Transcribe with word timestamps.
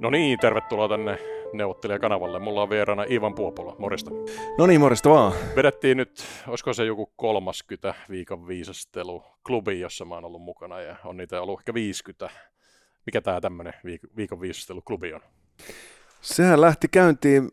No 0.00 0.10
niin, 0.10 0.38
tervetuloa 0.38 0.88
tänne 0.88 1.18
neuvottelijakanavalle. 1.52 2.38
Mulla 2.38 2.62
on 2.62 2.70
vieraana 2.70 3.04
Ivan 3.10 3.34
Puopola. 3.34 3.76
Morista. 3.78 4.10
No 4.58 4.66
niin, 4.66 4.80
morista 4.80 5.10
vaan. 5.10 5.32
Vedettiin 5.56 5.96
nyt, 5.96 6.24
olisiko 6.46 6.72
se 6.72 6.84
joku 6.84 7.12
30 7.16 7.94
viikon 8.10 8.48
viisastelu 8.48 9.22
klubi, 9.46 9.80
jossa 9.80 10.04
mä 10.04 10.14
oon 10.14 10.24
ollut 10.24 10.42
mukana 10.42 10.80
ja 10.80 10.96
on 11.04 11.16
niitä 11.16 11.42
ollut 11.42 11.60
ehkä 11.60 11.74
50. 11.74 12.30
Mikä 13.06 13.20
tää 13.20 13.40
tämmönen 13.40 13.74
viikon 14.16 14.40
viisastelu 14.40 14.82
klubi 14.82 15.12
on? 15.12 15.20
Sehän 16.20 16.60
lähti 16.60 16.88
käyntiin, 16.88 17.50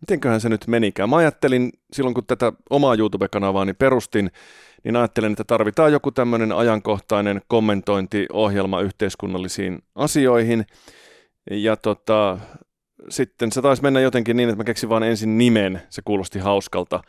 mitenköhän 0.00 0.40
se 0.40 0.48
nyt 0.48 0.66
menikään. 0.66 1.10
Mä 1.10 1.16
ajattelin 1.16 1.72
silloin, 1.92 2.14
kun 2.14 2.26
tätä 2.26 2.52
omaa 2.70 2.94
YouTube-kanavaani 2.94 3.74
perustin, 3.74 4.30
niin 4.84 4.96
ajattelin, 4.96 5.32
että 5.32 5.44
tarvitaan 5.44 5.92
joku 5.92 6.10
tämmöinen 6.10 6.52
ajankohtainen 6.52 7.40
kommentointiohjelma 7.48 8.80
yhteiskunnallisiin 8.80 9.78
asioihin. 9.94 10.66
Ja 11.50 11.76
tota, 11.76 12.38
sitten 13.08 13.52
se 13.52 13.62
taisi 13.62 13.82
mennä 13.82 14.00
jotenkin 14.00 14.36
niin, 14.36 14.48
että 14.48 14.56
mä 14.56 14.64
keksin 14.64 14.88
vaan 14.88 15.02
ensin 15.02 15.38
nimen, 15.38 15.82
se 15.90 16.02
kuulosti 16.04 16.38
hauskalta. 16.38 17.00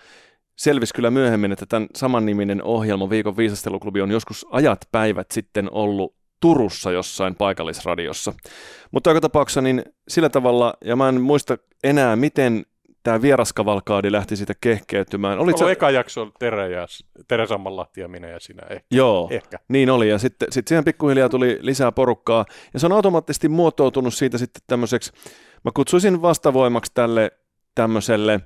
Selvisi 0.55 0.94
kyllä 0.94 1.11
myöhemmin, 1.11 1.52
että 1.52 1.66
tämän 1.66 1.88
saman 1.95 2.25
niminen 2.25 2.63
ohjelma 2.63 3.09
Viikon 3.09 3.38
viisasteluklubi 3.38 4.02
on 4.02 4.11
joskus 4.11 4.45
ajat 4.52 4.80
päivät 4.91 5.27
sitten 5.31 5.72
ollut 5.72 6.16
Turussa 6.39 6.91
jossain 6.91 7.36
paikallisradiossa. 7.36 8.33
Mutta 8.91 9.09
joka 9.09 9.22
tapauksessa 9.22 9.61
niin 9.61 9.83
sillä 10.08 10.30
tavalla, 10.30 10.73
ja 10.86 10.95
mä 10.95 11.09
en 11.09 11.22
muista 11.22 11.58
enää, 11.83 12.16
miten 12.16 12.66
tämä 13.03 13.21
vieraskavalkaadi 13.21 14.12
lähti 14.12 14.35
siitä 14.35 14.53
kehkeytymään. 14.62 15.39
Olit 15.39 15.58
se... 15.58 15.71
eka 15.71 15.91
jakso 15.91 16.31
Tere, 16.39 16.70
ja, 16.70 16.88
Tere 17.27 17.48
Sammanlahti 17.48 18.02
ja 18.02 18.08
minä 18.08 18.27
ja 18.27 18.39
sinä 18.39 18.63
ehkä. 18.70 18.88
Joo, 18.91 19.27
ehkä. 19.31 19.59
niin 19.67 19.89
oli. 19.89 20.09
Ja 20.09 20.17
sitten 20.17 20.52
sit 20.52 20.67
siihen 20.67 20.85
pikkuhiljaa 20.85 21.30
tuli 21.30 21.58
lisää 21.62 21.91
porukkaa. 21.91 22.45
Ja 22.73 22.80
se 22.80 22.85
on 22.85 22.91
automaattisesti 22.91 23.49
muotoutunut 23.49 24.13
siitä 24.13 24.38
sitten 24.38 24.63
tämmöiseksi, 24.67 25.12
mä 25.66 25.72
kutsuisin 25.73 26.22
vastavoimaksi 26.22 26.91
tälle 26.94 27.31
tämmöiselle 27.75 28.39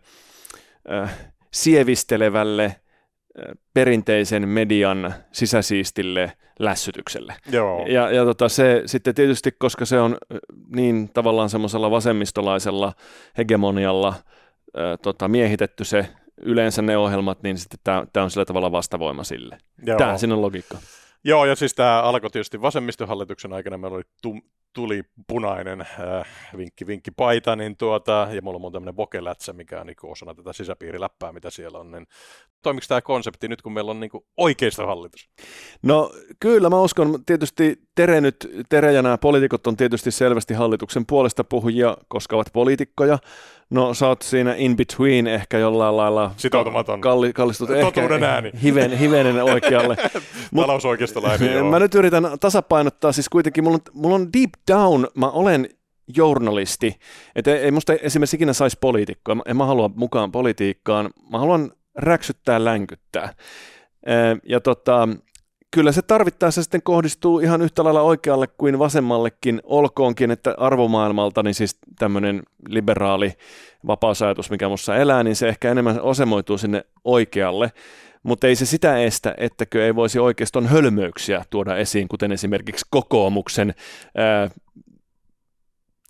äh, 0.92 1.32
sievistelevälle 1.54 2.76
perinteisen 3.74 4.50
median 4.50 5.14
sisäsiistille 5.32 6.32
lässytykselle. 6.60 7.36
Joo. 7.52 7.86
Ja, 7.88 8.12
ja 8.12 8.26
tota, 8.26 8.50
se 8.50 8.84
sitten 8.86 9.16
tietysti, 9.16 9.52
koska 9.52 9.86
se 9.86 10.00
on 10.00 10.18
niin 10.76 11.10
tavallaan 11.14 11.50
semmoisella 11.50 11.92
vasemmistolaisella 11.92 12.94
hegemonialla 13.38 14.14
tota, 15.02 15.28
miehitetty 15.28 15.84
se 15.84 16.10
yleensä 16.42 16.82
ne 16.82 16.98
ohjelmat, 16.98 17.44
niin 17.44 17.58
sitten 17.58 17.80
tämä 17.84 18.24
on 18.24 18.32
sillä 18.32 18.46
tavalla 18.46 18.72
vastavoima 18.72 19.24
sille. 19.24 19.58
Tämä 19.98 20.18
siinä 20.18 20.36
on 20.36 20.42
logiikka. 20.42 20.78
Joo, 21.24 21.46
ja 21.46 21.56
siis 21.56 21.74
tämä 21.74 22.02
alkoi 22.02 22.30
tietysti 22.30 22.62
vasemmistohallituksen 22.62 23.54
aikana, 23.54 23.78
meillä 23.78 23.96
oli 23.96 24.04
tum, 24.22 24.42
tuli 24.74 25.04
punainen 25.28 25.82
äh, 25.82 26.28
vinkki, 26.58 26.88
vinkki 26.88 27.12
paita, 27.12 27.56
niin 27.56 27.78
tuota, 27.78 28.28
ja 28.32 28.42
mulla 28.42 28.68
on 28.68 28.74
tämmöinen 28.74 28.98
vokelätsä, 28.98 29.54
mikä 29.54 29.80
on 29.82 29.88
niin 29.88 29.96
osana 30.04 30.34
tätä 30.34 30.54
sisäpiiriläppää, 30.54 31.32
mitä 31.32 31.50
siellä 31.50 31.80
on, 31.80 31.92
niin 31.92 32.08
toimiko 32.64 32.86
tämä 32.88 33.02
konsepti 33.02 33.48
nyt, 33.48 33.62
kun 33.62 33.74
meillä 33.74 33.92
on 33.92 34.00
niin 34.00 34.12
oikeistohallitus? 34.38 35.30
No 35.84 36.12
kyllä, 36.40 36.70
mä 36.70 36.82
uskon, 36.82 37.26
tietysti 37.26 37.82
Tere, 37.96 38.22
nyt, 38.22 38.50
Tere 38.70 38.94
ja 38.94 39.02
nämä 39.02 39.18
poliitikot 39.18 39.68
on 39.68 39.78
tietysti 39.78 40.12
selvästi 40.12 40.54
hallituksen 40.54 41.06
puolesta 41.06 41.44
puhujia, 41.44 41.98
koska 42.08 42.36
ovat 42.36 42.48
poliitikkoja, 42.54 43.18
No 43.70 43.94
sä 43.94 44.08
oot 44.08 44.22
siinä 44.22 44.56
in 44.58 44.76
between 44.76 45.28
ehkä 45.28 45.58
jollain 45.58 45.98
lailla 45.98 46.32
Sitoutumaton. 46.38 47.02
Kalli, 47.02 47.34
kallistut 47.34 47.70
Totuuden 47.82 48.24
ehkä 48.24 48.34
ääni. 48.34 48.52
Hiven, 48.64 48.98
hivenen 48.98 49.44
oikealle. 49.44 49.96
Talousoikeistolainen, 50.56 51.54
joo. 51.54 51.70
Mä 51.70 51.80
nyt 51.80 51.96
yritän 51.96 52.24
tasapainottaa, 52.40 53.12
siis 53.12 53.30
kuitenkin 53.30 53.64
mulla 53.64 53.76
on, 53.76 54.02
mulla 54.02 54.16
on 54.16 54.34
deep 54.34 54.50
down, 54.72 55.08
mä 55.16 55.30
olen 55.30 55.70
journalisti, 56.16 57.00
että 57.36 57.56
ei 57.56 57.72
musta 57.72 57.94
esimerkiksi 57.94 58.36
ikinä 58.36 58.54
saisi 58.54 58.78
poliitikkoa, 58.82 59.38
en 59.46 59.58
mä 59.58 59.66
halua 59.66 59.90
mukaan 59.96 60.32
politiikkaan, 60.32 61.10
mä 61.32 61.40
haluan 61.40 61.72
räksyttää, 61.96 62.64
länkyttää. 62.64 63.34
Ja 64.46 64.60
tota, 64.60 65.10
kyllä 65.74 65.92
se 65.92 66.02
tarvittaessa 66.02 66.64
sitten 66.64 66.82
kohdistuu 66.84 67.40
ihan 67.40 67.62
yhtä 67.62 67.84
lailla 67.84 68.02
oikealle 68.02 68.48
kuin 68.48 68.80
vasemmallekin, 68.80 69.62
olkoonkin, 69.64 70.32
että 70.32 70.56
arvomaailmalta, 70.58 71.44
niin 71.44 71.54
siis 71.54 71.78
tämmöinen 72.00 72.44
liberaali 72.68 73.34
vapausajatus, 73.88 74.50
mikä 74.50 74.66
minussa 74.66 74.96
elää, 74.96 75.24
niin 75.24 75.36
se 75.36 75.48
ehkä 75.48 75.72
enemmän 75.72 76.02
osemoituu 76.02 76.58
sinne 76.58 76.86
oikealle, 77.04 77.72
mutta 78.24 78.48
ei 78.48 78.56
se 78.56 78.66
sitä 78.66 78.98
estä, 78.98 79.36
ettäkö 79.38 79.86
ei 79.86 79.96
voisi 79.96 80.20
oikeastaan 80.20 80.68
hölmöyksiä 80.68 81.46
tuoda 81.50 81.78
esiin, 81.78 82.08
kuten 82.08 82.32
esimerkiksi 82.32 82.86
kokoomuksen 82.90 83.74
ää, 84.18 84.50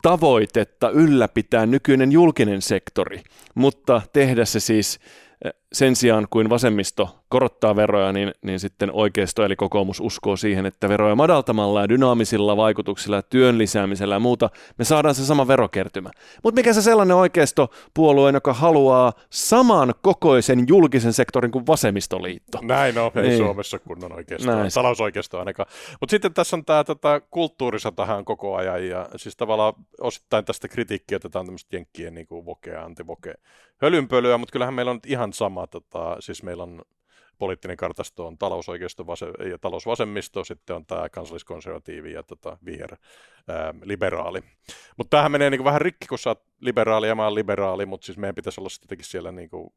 tavoitetta 0.02 0.90
ylläpitää 0.90 1.66
nykyinen 1.66 2.12
julkinen 2.12 2.62
sektori, 2.62 3.22
mutta 3.56 4.02
tehdä 4.14 4.46
se 4.46 4.60
siis 4.60 5.00
sen 5.74 5.96
sijaan 5.96 6.28
kuin 6.30 6.50
vasemmisto 6.50 7.23
korottaa 7.34 7.76
veroja, 7.76 8.12
niin, 8.12 8.32
niin 8.42 8.60
sitten 8.60 8.90
oikeisto 8.92 9.46
eli 9.46 9.56
kokoomus 9.56 10.00
uskoo 10.00 10.36
siihen, 10.36 10.66
että 10.66 10.90
veroja 10.90 11.16
madaltamalla 11.16 11.82
ja 11.82 11.90
dynaamisilla 11.90 12.58
vaikutuksilla 12.58 13.16
ja 13.16 13.22
työn 13.22 13.58
lisäämisellä 13.58 14.16
ja 14.16 14.20
muuta 14.20 14.50
me 14.78 14.86
saadaan 14.86 15.16
se 15.16 15.26
sama 15.26 15.48
verokertymä. 15.48 16.10
Mutta 16.44 16.60
mikä 16.60 16.74
se 16.74 16.82
sellainen 16.82 17.16
oikeistopuolue, 17.16 18.32
joka 18.32 18.54
haluaa 18.54 19.14
saman 19.30 19.94
kokoisen 20.02 20.66
julkisen 20.68 21.14
sektorin 21.14 21.52
kuin 21.52 21.68
vasemmistoliitto? 21.68 22.60
Näin 22.62 22.98
on, 22.98 23.12
ei 23.16 23.24
niin. 23.24 23.38
Suomessa 23.38 23.80
kunnon 23.80 24.14
oikeisto, 24.14 24.56
Näin. 24.56 24.72
talousoikeisto 24.74 25.40
ainakaan. 25.40 25.70
Mutta 26.00 26.12
sitten 26.12 26.34
tässä 26.34 26.56
on 26.56 26.66
tämä 26.66 26.84
tota, 26.84 27.22
tähän 27.96 28.26
koko 28.26 28.56
ajan 28.56 28.88
ja 28.88 29.10
siis 29.16 29.36
tavallaan 29.36 29.74
osittain 30.02 30.46
tästä 30.46 30.68
kritiikkiä 30.68 31.16
otetaan 31.16 31.46
tämmöistä 31.46 31.76
jenkkien 31.76 32.14
niin 32.14 32.28
kuin 32.28 32.46
voke 32.46 32.72
ja 32.72 32.84
antivoke 32.84 33.34
hölynpölyä, 33.78 34.38
mutta 34.38 34.52
kyllähän 34.52 34.74
meillä 34.74 34.92
on 34.92 35.00
ihan 35.08 35.34
sama, 35.34 35.68
tota, 35.68 36.18
siis 36.20 36.44
meillä 36.44 36.64
on 36.64 36.82
poliittinen 37.38 37.78
kartasto 37.78 38.28
on 38.28 38.38
talousoikeisto 38.38 39.06
ja 39.50 39.58
talousvasemmisto, 39.58 40.44
sitten 40.44 40.76
on 40.76 40.86
tämä 40.86 41.10
kansalliskonservatiivi 41.10 42.14
ja 42.14 42.24
tota, 42.24 42.58
viher 42.66 42.96
ää, 43.48 43.74
liberaali. 43.84 44.40
Mutta 44.98 45.10
tämähän 45.10 45.32
menee 45.32 45.50
niinku 45.50 45.66
vähän 45.66 45.82
rikki, 45.82 46.08
kun 46.08 46.20
sä 46.20 46.30
oot 46.30 46.44
liberaali 46.60 47.08
ja 47.08 47.16
mä 47.16 47.24
oon 47.24 47.36
liberaali, 47.36 47.86
mutta 47.86 48.06
siis 48.06 48.18
meidän 48.18 48.36
pitäisi 48.36 48.62
olla 48.62 48.70
sittenkin 48.70 49.06
siellä 49.06 49.32
niinku 49.32 49.74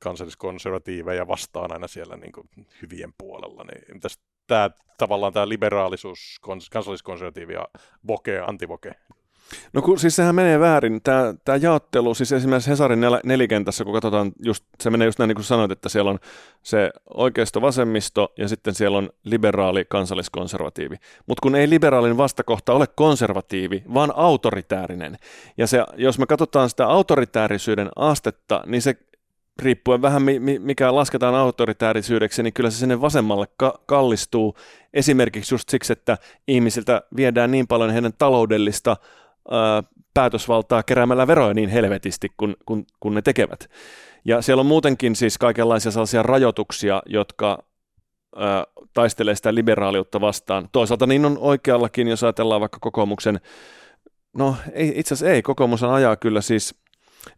kansalliskonservatiiveja 0.00 1.28
vastaan 1.28 1.72
aina 1.72 1.88
siellä 1.88 2.16
niinku 2.16 2.44
hyvien 2.82 3.12
puolella. 3.18 3.64
Niin 3.64 4.00
tämä 4.46 4.70
tavallaan 4.98 5.32
tämä 5.32 5.48
liberaalisuus, 5.48 6.40
kansalliskonservatiivi 6.70 7.52
ja 7.52 7.68
voke, 8.06 8.40
antivoke, 8.46 8.92
No 9.72 9.82
kun, 9.82 9.98
siis 9.98 10.16
sehän 10.16 10.34
menee 10.34 10.60
väärin. 10.60 11.00
Tämä, 11.02 11.34
tämä 11.44 11.56
jaottelu, 11.56 12.14
siis 12.14 12.32
esimerkiksi 12.32 12.70
Hesarin 12.70 13.00
nel- 13.00 13.20
nelikentässä, 13.24 13.84
kun 13.84 13.92
katsotaan, 13.92 14.32
just, 14.44 14.64
se 14.80 14.90
menee 14.90 15.06
just 15.06 15.18
näin 15.18 15.28
niin 15.28 15.36
kuin 15.36 15.44
sanoit, 15.44 15.70
että 15.70 15.88
siellä 15.88 16.10
on 16.10 16.18
se 16.62 16.90
oikeisto-vasemmisto 17.14 18.32
ja 18.38 18.48
sitten 18.48 18.74
siellä 18.74 18.98
on 18.98 19.10
liberaali 19.24 19.84
kansalliskonservatiivi. 19.88 20.96
Mutta 21.26 21.42
kun 21.42 21.54
ei 21.54 21.70
liberaalin 21.70 22.16
vastakohta 22.16 22.72
ole 22.72 22.86
konservatiivi, 22.86 23.82
vaan 23.94 24.12
autoritäärinen. 24.16 25.16
Ja 25.58 25.66
se, 25.66 25.84
jos 25.96 26.18
me 26.18 26.26
katsotaan 26.26 26.70
sitä 26.70 26.86
autoritäärisyyden 26.86 27.88
astetta, 27.96 28.62
niin 28.66 28.82
se 28.82 28.96
riippuen 29.62 30.02
vähän 30.02 30.22
mikä 30.58 30.94
lasketaan 30.94 31.34
autoritäärisyydeksi, 31.34 32.42
niin 32.42 32.52
kyllä 32.52 32.70
se 32.70 32.78
sinne 32.78 33.00
vasemmalle 33.00 33.46
ka- 33.56 33.80
kallistuu 33.86 34.56
esimerkiksi 34.94 35.54
just 35.54 35.68
siksi, 35.68 35.92
että 35.92 36.18
ihmisiltä 36.48 37.02
viedään 37.16 37.50
niin 37.50 37.66
paljon 37.66 37.90
heidän 37.90 38.12
taloudellista 38.18 38.96
päätösvaltaa 40.14 40.82
keräämällä 40.82 41.26
veroja 41.26 41.54
niin 41.54 41.68
helvetisti 41.68 42.28
kuin 42.36 42.56
kun, 42.66 42.86
kun 43.00 43.14
ne 43.14 43.22
tekevät. 43.22 43.70
Ja 44.24 44.42
siellä 44.42 44.60
on 44.60 44.66
muutenkin 44.66 45.16
siis 45.16 45.38
kaikenlaisia 45.38 45.92
sellaisia 45.92 46.22
rajoituksia, 46.22 47.02
jotka 47.06 47.58
ö, 48.36 48.38
taistelee 48.92 49.34
sitä 49.34 49.54
liberaaliutta 49.54 50.20
vastaan. 50.20 50.68
Toisaalta 50.72 51.06
niin 51.06 51.24
on 51.24 51.38
oikeallakin, 51.40 52.08
jos 52.08 52.24
ajatellaan 52.24 52.60
vaikka 52.60 52.78
kokoomuksen, 52.80 53.40
no 54.36 54.56
ei, 54.72 54.92
itse 54.96 55.14
asiassa 55.14 55.34
ei, 55.34 55.42
kokoomus 55.42 55.82
ajaa 55.82 56.16
kyllä 56.16 56.40
siis, 56.40 56.74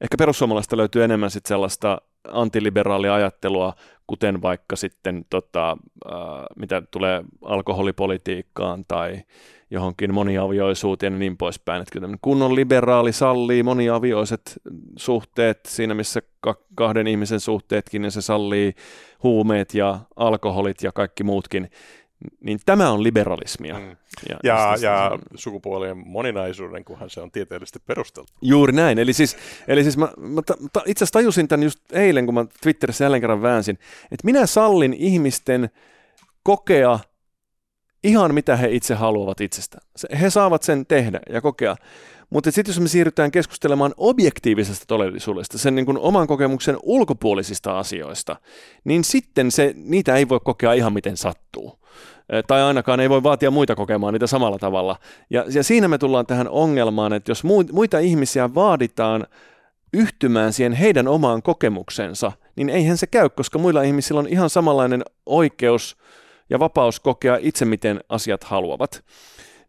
ehkä 0.01 0.17
perussuomalaista 0.19 0.77
löytyy 0.77 1.05
enemmän 1.05 1.31
sitten 1.31 1.49
sellaista 1.49 1.99
antiliberaalia 2.29 3.15
ajattelua, 3.15 3.75
kuten 4.07 4.43
vaikka 4.43 4.77
sitten 4.77 5.25
tota, 5.31 5.71
äh, 5.71 6.17
mitä 6.57 6.83
tulee 6.91 7.25
alkoholipolitiikkaan 7.45 8.85
tai 8.89 9.23
johonkin 9.71 10.15
moniavioisuuteen 10.15 11.13
ja 11.13 11.19
niin 11.19 11.37
poispäin. 11.37 11.83
Että 11.83 12.19
kunnon 12.23 12.55
liberaali 12.55 13.13
sallii 13.13 13.63
moniavioiset 13.63 14.61
suhteet 14.97 15.61
siinä, 15.69 15.95
missä 15.95 16.23
kahden 16.75 17.07
ihmisen 17.07 17.41
suhteetkin, 17.41 18.05
ja 18.05 18.11
se 18.11 18.23
sallii 18.23 18.75
huumeet 19.23 19.75
ja 19.75 19.99
alkoholit 20.17 20.83
ja 20.83 20.93
kaikki 20.93 21.25
muutkin. 21.25 21.71
Niin 22.41 22.61
tämä 22.67 22.91
on 22.91 23.03
liberalismia. 23.03 23.79
Mm. 23.79 23.97
Ja, 24.29 24.39
ja, 24.45 24.77
ja 24.81 25.19
sukupuolien 25.35 25.97
moninaisuuden, 25.97 26.85
kunhan 26.85 27.11
se 27.11 27.21
on 27.21 27.31
tieteellisesti 27.31 27.79
perusteltu. 27.87 28.33
Juuri 28.43 28.73
näin. 28.73 28.99
Eli 28.99 29.13
siis, 29.13 29.37
eli 29.69 29.83
siis 29.83 29.97
mä, 29.97 30.09
mä 30.17 30.43
ta, 30.47 30.55
ta, 30.73 30.83
itse 30.87 31.05
asiassa 31.05 31.19
tajusin 31.19 31.49
tämän 31.49 31.65
just 31.65 31.93
eilen, 31.93 32.27
kun 32.27 32.35
mä 32.35 32.47
Twitterissä 32.63 33.05
jälleen 33.05 33.21
kerran 33.21 33.43
väänsin, 33.43 33.79
että 34.03 34.25
minä 34.25 34.47
sallin 34.47 34.95
ihmisten 34.95 35.71
kokea 36.43 36.99
ihan 38.05 38.35
mitä 38.35 38.57
he 38.57 38.69
itse 38.71 38.95
haluavat 38.95 39.41
itsestään. 39.41 39.87
He 40.21 40.31
saavat 40.31 40.63
sen 40.63 40.87
tehdä 40.87 41.21
ja 41.31 41.41
kokea. 41.41 41.77
Mutta 42.31 42.51
sitten 42.51 42.73
jos 42.73 42.81
me 42.81 42.89
siirrytään 42.89 43.31
keskustelemaan 43.31 43.95
objektiivisesta 43.97 44.85
todellisuudesta, 44.87 45.59
sen 45.59 45.75
niin 45.75 45.87
kuin 45.87 45.99
oman 45.99 46.27
kokemuksen 46.27 46.77
ulkopuolisista 46.83 47.79
asioista, 47.79 48.37
niin 48.85 49.05
sitten 49.05 49.51
se, 49.51 49.75
niitä 49.77 50.17
ei 50.17 50.29
voi 50.29 50.41
kokea 50.45 50.73
ihan 50.73 50.93
miten 50.93 51.17
sattuu. 51.17 51.80
Tai 52.47 52.63
ainakaan 52.63 53.01
ei 53.01 53.11
voi 53.11 53.23
vaatia 53.23 53.51
muita 53.51 53.75
kokemaan 53.75 54.13
niitä 54.13 54.27
samalla 54.27 54.59
tavalla. 54.59 54.97
Ja, 55.31 55.45
ja 55.55 55.65
siinä 55.65 55.89
me 55.89 55.99
tullaan 55.99 56.27
tähän 56.27 56.49
ongelmaan, 56.49 57.13
että 57.13 57.31
jos 57.31 57.45
muita 57.73 57.99
ihmisiä 57.99 58.55
vaaditaan 58.55 59.27
yhtymään 59.93 60.53
siihen 60.53 60.73
heidän 60.73 61.09
omaan 61.09 61.43
kokemuksensa, 61.43 62.33
niin 62.57 62.69
eihän 62.69 62.97
se 62.97 63.07
käy, 63.07 63.29
koska 63.29 63.59
muilla 63.59 63.83
ihmisillä 63.83 64.19
on 64.21 64.29
ihan 64.29 64.51
samanlainen 64.51 65.03
oikeus 65.27 65.97
ja 66.51 66.59
vapaus 66.59 67.01
kokea 67.01 67.39
itse, 67.41 67.65
miten 67.65 68.01
asiat 68.09 68.45
haluavat. 68.45 69.05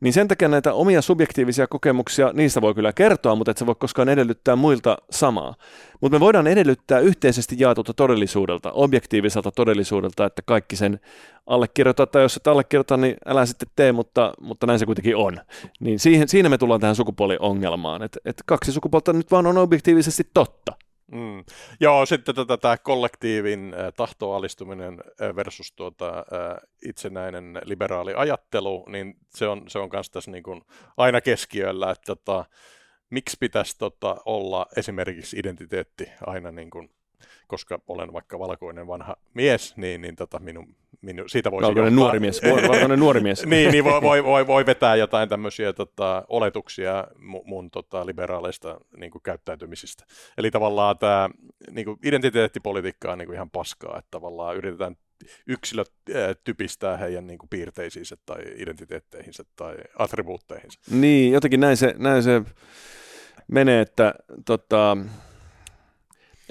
Niin 0.01 0.13
sen 0.13 0.27
takia 0.27 0.48
näitä 0.48 0.74
omia 0.74 1.01
subjektiivisia 1.01 1.68
kokemuksia, 1.68 2.31
niistä 2.33 2.62
voi 2.62 2.74
kyllä 2.74 2.94
kertoa, 2.94 3.36
mutta 3.36 3.51
et 3.51 3.57
sä 3.57 3.65
voi 3.65 3.75
koskaan 3.80 4.09
edellyttää 4.09 4.56
muilta 4.56 4.98
samaa. 5.09 5.56
Mutta 6.01 6.15
me 6.15 6.19
voidaan 6.19 6.48
edellyttää 6.48 7.00
yhteisesti 7.00 7.56
jaetulta 7.59 7.94
todellisuudelta, 7.94 8.71
objektiiviselta 8.71 9.51
todellisuudelta, 9.51 10.25
että 10.25 10.42
kaikki 10.45 10.75
sen 10.75 11.00
allekirjoittaa, 11.48 12.06
tai 12.06 12.21
jos 12.21 12.38
et 12.38 12.48
allekirjoita, 12.48 12.98
niin 12.98 13.15
älä 13.25 13.45
sitten 13.45 13.69
tee, 13.75 13.92
mutta, 13.92 14.33
mutta 14.42 14.68
näin 14.68 14.80
se 14.80 14.86
kuitenkin 14.86 15.15
on. 15.15 15.38
Niin 15.80 16.00
siihen, 16.00 16.27
siinä 16.27 16.50
me 16.50 16.57
tullaan 16.57 16.81
tähän 16.81 16.95
sukupuoliongelmaan, 16.95 18.04
että 18.04 18.19
et 18.25 18.44
kaksi 18.45 18.71
sukupuolta 18.71 19.13
nyt 19.13 19.31
vaan 19.31 19.47
on 19.47 19.57
objektiivisesti 19.57 20.24
totta. 20.33 20.71
Mm. 21.11 21.43
Joo, 21.79 22.05
sitten 22.05 22.35
tota, 22.35 22.57
tämä 22.57 22.77
kollektiivin 22.77 23.73
äh, 23.73 23.93
tahtoalistuminen 23.97 25.03
äh, 25.21 25.35
versus 25.35 25.73
tuota, 25.75 26.09
äh, 26.09 26.57
itsenäinen 26.85 27.61
liberaali 27.65 28.13
ajattelu, 28.15 28.85
niin 28.89 29.17
se 29.29 29.47
on, 29.47 29.63
se 29.67 29.79
on 29.79 29.89
kanssa 29.89 30.13
tässä 30.13 30.31
niin 30.31 30.43
kuin 30.43 30.61
aina 30.97 31.21
keskiöllä, 31.21 31.91
että 31.91 32.15
tota, 32.15 32.45
miksi 33.09 33.37
pitäisi 33.39 33.77
tota, 33.77 34.17
olla 34.25 34.65
esimerkiksi 34.77 35.39
identiteetti 35.39 36.11
aina 36.25 36.51
niin 36.51 36.69
kuin 36.69 36.89
koska 37.47 37.79
olen 37.88 38.13
vaikka 38.13 38.39
valkoinen 38.39 38.88
vanha 38.88 39.15
mies, 39.33 39.77
niin, 39.77 40.01
niin 40.01 40.15
tota, 40.15 40.39
minun, 40.39 40.75
minun, 41.01 41.29
siitä 41.29 41.51
voisi 41.51 41.68
valkoinen 41.68 41.95
nuori 41.95 42.19
mies. 42.19 42.41
Valkoinen 42.68 43.00
nuori 43.00 43.21
mies. 43.21 43.45
niin, 43.45 43.71
niin 43.71 43.83
voi, 43.83 44.01
voi, 44.01 44.23
voi, 44.23 44.47
voi, 44.47 44.65
vetää 44.65 44.95
jotain 44.95 45.29
tämmöisiä 45.29 45.73
tota, 45.73 46.25
oletuksia 46.27 47.07
mun, 47.19 47.41
mun 47.45 47.71
tota, 47.71 48.06
liberaaleista 48.06 48.79
niin 48.97 49.12
kuin, 49.12 49.21
käyttäytymisistä. 49.21 50.06
Eli 50.38 50.51
tavallaan 50.51 50.97
tämä 50.97 51.29
niin 51.71 51.85
kuin, 51.85 52.00
identiteettipolitiikka 52.03 53.12
on 53.12 53.18
niin 53.18 53.27
kuin, 53.27 53.35
ihan 53.35 53.50
paskaa, 53.50 53.97
että 53.97 54.12
tavallaan 54.12 54.57
yritetään 54.57 54.95
yksilöt 55.47 55.91
typistää 56.44 56.97
heidän 56.97 57.27
niin 57.27 57.39
kuin, 57.39 57.50
piirteisiinsä 57.50 58.18
tai 58.25 58.41
identiteetteihinsä 58.56 59.44
tai 59.56 59.75
attribuutteihinsa. 60.00 60.79
Niin, 60.91 61.33
jotenkin 61.33 61.59
näin 61.59 61.77
se, 61.77 61.95
näin 61.97 62.23
se 62.23 62.41
menee, 63.47 63.81
että 63.81 64.13
tota, 64.45 64.97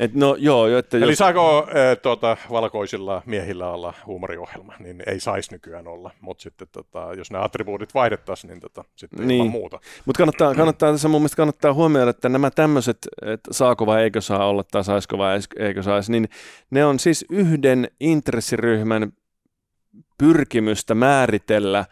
et 0.01 0.15
no, 0.15 0.37
joo, 0.39 0.79
että 0.79 0.97
Eli 0.97 1.11
jos... 1.11 1.19
saako 1.19 1.67
e, 1.75 1.97
tuota, 1.97 2.37
valkoisilla 2.51 3.23
miehillä 3.27 3.71
olla 3.71 3.95
huumoriohjelma, 4.07 4.75
niin 4.79 5.03
ei 5.07 5.21
saisi 5.21 5.53
nykyään 5.53 5.89
olla, 5.89 6.11
mutta 6.21 6.43
sitten 6.43 6.69
tota, 6.73 7.09
jos 7.17 7.31
nämä 7.31 7.45
attribuutit 7.45 7.95
vaihdettaisiin, 7.95 8.49
niin 8.49 8.61
tota, 8.61 8.85
sitten 8.97 9.29
niin. 9.29 9.39
ilman 9.39 9.53
muuta. 9.53 9.81
Mutta 10.07 10.19
kannattaa, 10.19 10.55
kannattaa 10.55 10.93
tässä 10.93 11.09
mun 11.09 11.21
mielestä 11.21 11.37
kannattaa 11.37 11.75
huomioida, 11.75 12.11
että 12.11 12.29
nämä 12.29 12.51
tämmöiset, 12.51 12.99
että 13.23 13.55
saako 13.55 13.87
vai 13.87 14.03
eikö 14.03 14.21
saa 14.21 14.49
olla 14.49 14.65
tai 14.65 14.85
saisiko 14.85 15.19
vai 15.19 15.41
eikö 15.59 15.83
saisi, 15.83 16.13
niin 16.13 16.29
ne 16.71 16.85
on 16.85 16.99
siis 16.99 17.25
yhden 17.31 17.91
intressiryhmän 18.01 19.13
pyrkimystä 20.19 20.95
määritellä 20.95 21.85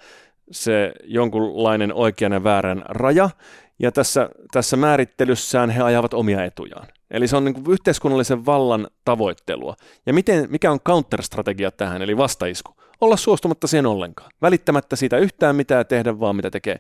se 0.50 0.93
jonkunlainen 1.04 1.94
oikean 1.94 2.32
ja 2.32 2.44
väärän 2.44 2.82
raja, 2.88 3.31
ja 3.78 3.92
tässä, 3.92 4.30
tässä 4.52 4.76
määrittelyssään 4.76 5.70
he 5.70 5.82
ajavat 5.82 6.14
omia 6.14 6.44
etujaan. 6.44 6.86
Eli 7.10 7.28
se 7.28 7.36
on 7.36 7.44
niin 7.44 7.54
kuin 7.54 7.72
yhteiskunnallisen 7.72 8.46
vallan 8.46 8.86
tavoittelua. 9.04 9.76
Ja 10.06 10.12
miten, 10.12 10.46
mikä 10.50 10.72
on 10.72 10.80
counter-strategia 10.80 11.70
tähän, 11.70 12.02
eli 12.02 12.16
vastaisku? 12.16 12.75
Olla 13.00 13.16
suostumatta 13.16 13.66
siihen 13.66 13.86
ollenkaan. 13.86 14.30
Välittämättä 14.42 14.96
siitä 14.96 15.19
yhtään 15.19 15.56
mitään 15.56 15.86
tehdä 15.86 16.20
vaan 16.20 16.36
mitä 16.36 16.50
tekee. 16.50 16.78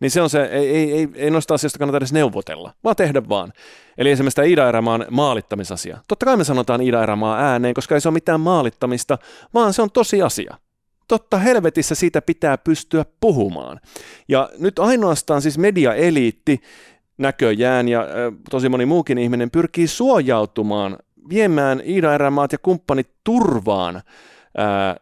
Niin 0.00 0.10
se 0.10 0.22
on 0.22 0.30
se, 0.30 0.44
ei, 0.44 0.70
ei, 0.70 0.92
ei, 0.92 1.08
ei 1.14 1.30
noista 1.30 1.54
asioista 1.54 1.78
kannata 1.78 1.96
edes 1.96 2.12
neuvotella, 2.12 2.72
vaan 2.84 2.96
tehdä 2.96 3.22
vaan. 3.28 3.52
Eli 3.98 4.10
esimerkiksi 4.10 4.36
tämä 4.36 4.46
Ida-Erämaan 4.46 5.06
maalittamisasia. 5.10 5.98
Totta 6.08 6.26
kai 6.26 6.36
me 6.36 6.44
sanotaan 6.44 6.80
Ida-Erämaa 6.80 7.38
ääneen, 7.38 7.74
koska 7.74 7.94
ei 7.94 8.00
se 8.00 8.08
ole 8.08 8.14
mitään 8.14 8.40
maalittamista, 8.40 9.18
vaan 9.54 9.72
se 9.72 9.82
on 9.82 9.90
tosi 9.90 10.22
asia. 10.22 10.56
Totta 11.08 11.38
helvetissä 11.38 11.94
siitä 11.94 12.22
pitää 12.22 12.58
pystyä 12.58 13.04
puhumaan. 13.20 13.80
Ja 14.28 14.50
nyt 14.58 14.78
ainoastaan 14.78 15.42
siis 15.42 15.58
mediaeliitti 15.58 16.60
näköjään 17.18 17.88
ja 17.88 18.06
tosi 18.50 18.68
moni 18.68 18.86
muukin 18.86 19.18
ihminen 19.18 19.50
pyrkii 19.50 19.86
suojautumaan, 19.86 20.98
viemään 21.28 21.80
Iida-erämaat 21.80 22.52
ja 22.52 22.58
kumppanit 22.58 23.10
turvaan 23.24 24.02
ää, 24.56 24.96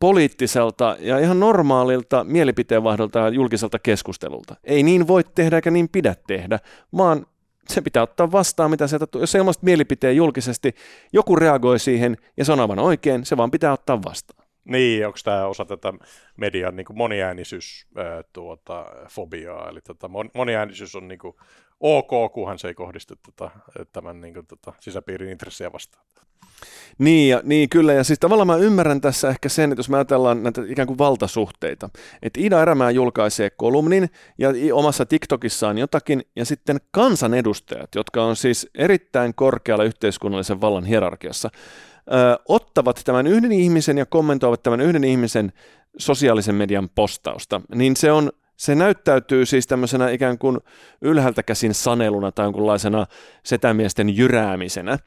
poliittiselta 0.00 0.96
ja 1.00 1.18
ihan 1.18 1.40
normaalilta 1.40 2.24
mielipiteenvaihdolta 2.24 3.18
ja 3.18 3.28
julkiselta 3.28 3.78
keskustelulta. 3.78 4.56
Ei 4.64 4.82
niin 4.82 5.08
voi 5.08 5.24
tehdä 5.34 5.56
eikä 5.56 5.70
niin 5.70 5.88
pidä 5.88 6.16
tehdä, 6.26 6.58
vaan 6.96 7.26
se 7.68 7.80
pitää 7.80 8.02
ottaa 8.02 8.32
vastaan, 8.32 8.70
mitä 8.70 8.86
sieltä 8.86 9.18
Jos 9.18 9.32
se 9.32 9.38
ilmaista 9.38 9.64
mielipiteen 9.64 10.16
julkisesti, 10.16 10.74
joku 11.12 11.36
reagoi 11.36 11.78
siihen 11.78 12.16
ja 12.36 12.44
se 12.44 12.52
on 12.52 12.60
aivan 12.60 12.78
oikein, 12.78 13.26
se 13.26 13.36
vaan 13.36 13.50
pitää 13.50 13.72
ottaa 13.72 14.02
vastaan. 14.02 14.47
Niin, 14.68 15.06
onko 15.06 15.18
tämä 15.24 15.46
osa 15.46 15.64
tätä 15.64 15.92
median 16.36 16.76
niin 16.76 16.86
moniäänisyys 16.92 17.86
ää, 17.96 18.22
tuota, 18.32 18.86
fobiaa, 19.10 19.68
eli 19.68 19.80
tota, 19.80 20.10
moniäänisyys 20.34 20.96
on 20.96 21.08
niin 21.08 21.18
kuin, 21.18 21.36
ok, 21.80 22.32
kunhan 22.32 22.58
se 22.58 22.68
ei 22.68 22.74
kohdistu 22.74 23.14
tota, 23.16 23.50
tämän 23.92 24.20
niin 24.20 24.34
kuin, 24.34 24.46
tota, 24.46 24.72
sisäpiirin 24.80 25.30
intressejä 25.30 25.72
vastaan. 25.72 26.04
Niin, 26.98 27.28
ja, 27.28 27.40
niin, 27.44 27.68
kyllä, 27.68 27.92
ja 27.92 28.04
siis 28.04 28.18
tavallaan 28.18 28.46
mä 28.46 28.56
ymmärrän 28.56 29.00
tässä 29.00 29.28
ehkä 29.28 29.48
sen, 29.48 29.72
että 29.72 29.80
jos 29.80 29.88
me 29.88 29.96
ajatellaan 29.96 30.42
näitä 30.42 30.62
ikään 30.68 30.86
kuin 30.86 30.98
valtasuhteita, 30.98 31.88
että 32.22 32.40
Ida 32.40 32.62
Erämää 32.62 32.90
julkaisee 32.90 33.50
kolumnin 33.50 34.10
ja 34.38 34.48
omassa 34.72 35.06
TikTokissaan 35.06 35.78
jotakin, 35.78 36.22
ja 36.36 36.44
sitten 36.44 36.78
kansanedustajat, 36.90 37.94
jotka 37.94 38.24
on 38.24 38.36
siis 38.36 38.70
erittäin 38.74 39.34
korkealla 39.34 39.84
yhteiskunnallisen 39.84 40.60
vallan 40.60 40.84
hierarkiassa, 40.84 41.50
ö, 42.12 42.38
ottavat 42.48 43.00
tämän 43.04 43.26
yhden 43.26 43.52
ihmisen 43.52 43.98
ja 43.98 44.06
kommentoivat 44.06 44.62
tämän 44.62 44.80
yhden 44.80 45.04
ihmisen 45.04 45.52
sosiaalisen 45.98 46.54
median 46.54 46.88
postausta, 46.94 47.60
niin 47.74 47.96
se 47.96 48.12
on 48.12 48.30
se 48.56 48.74
näyttäytyy 48.74 49.46
siis 49.46 49.66
tämmöisenä 49.66 50.10
ikään 50.10 50.38
kuin 50.38 50.58
ylhäältä 51.02 51.42
käsin 51.42 51.74
saneluna 51.74 52.32
tai 52.32 52.46
jonkunlaisena 52.46 53.06
setämiesten 53.42 54.16
jyräämisenä. 54.16 54.98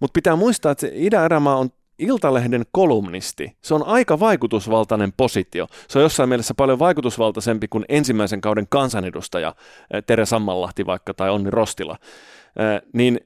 Mutta 0.00 0.12
pitää 0.14 0.36
muistaa, 0.36 0.72
että 0.72 0.80
se 0.80 0.92
Ida-Erämaa 0.94 1.56
on 1.56 1.70
Iltalehden 1.98 2.64
kolumnisti. 2.72 3.56
Se 3.62 3.74
on 3.74 3.86
aika 3.86 4.20
vaikutusvaltainen 4.20 5.12
positio. 5.16 5.66
Se 5.88 5.98
on 5.98 6.02
jossain 6.02 6.28
mielessä 6.28 6.54
paljon 6.54 6.78
vaikutusvaltaisempi 6.78 7.68
kuin 7.68 7.84
ensimmäisen 7.88 8.40
kauden 8.40 8.66
kansanedustaja 8.68 9.54
Tere 10.06 10.26
Sammanlahti 10.26 10.86
vaikka 10.86 11.14
tai 11.14 11.30
Onni 11.30 11.50
Rostila. 11.50 11.96
Niin 12.92 13.20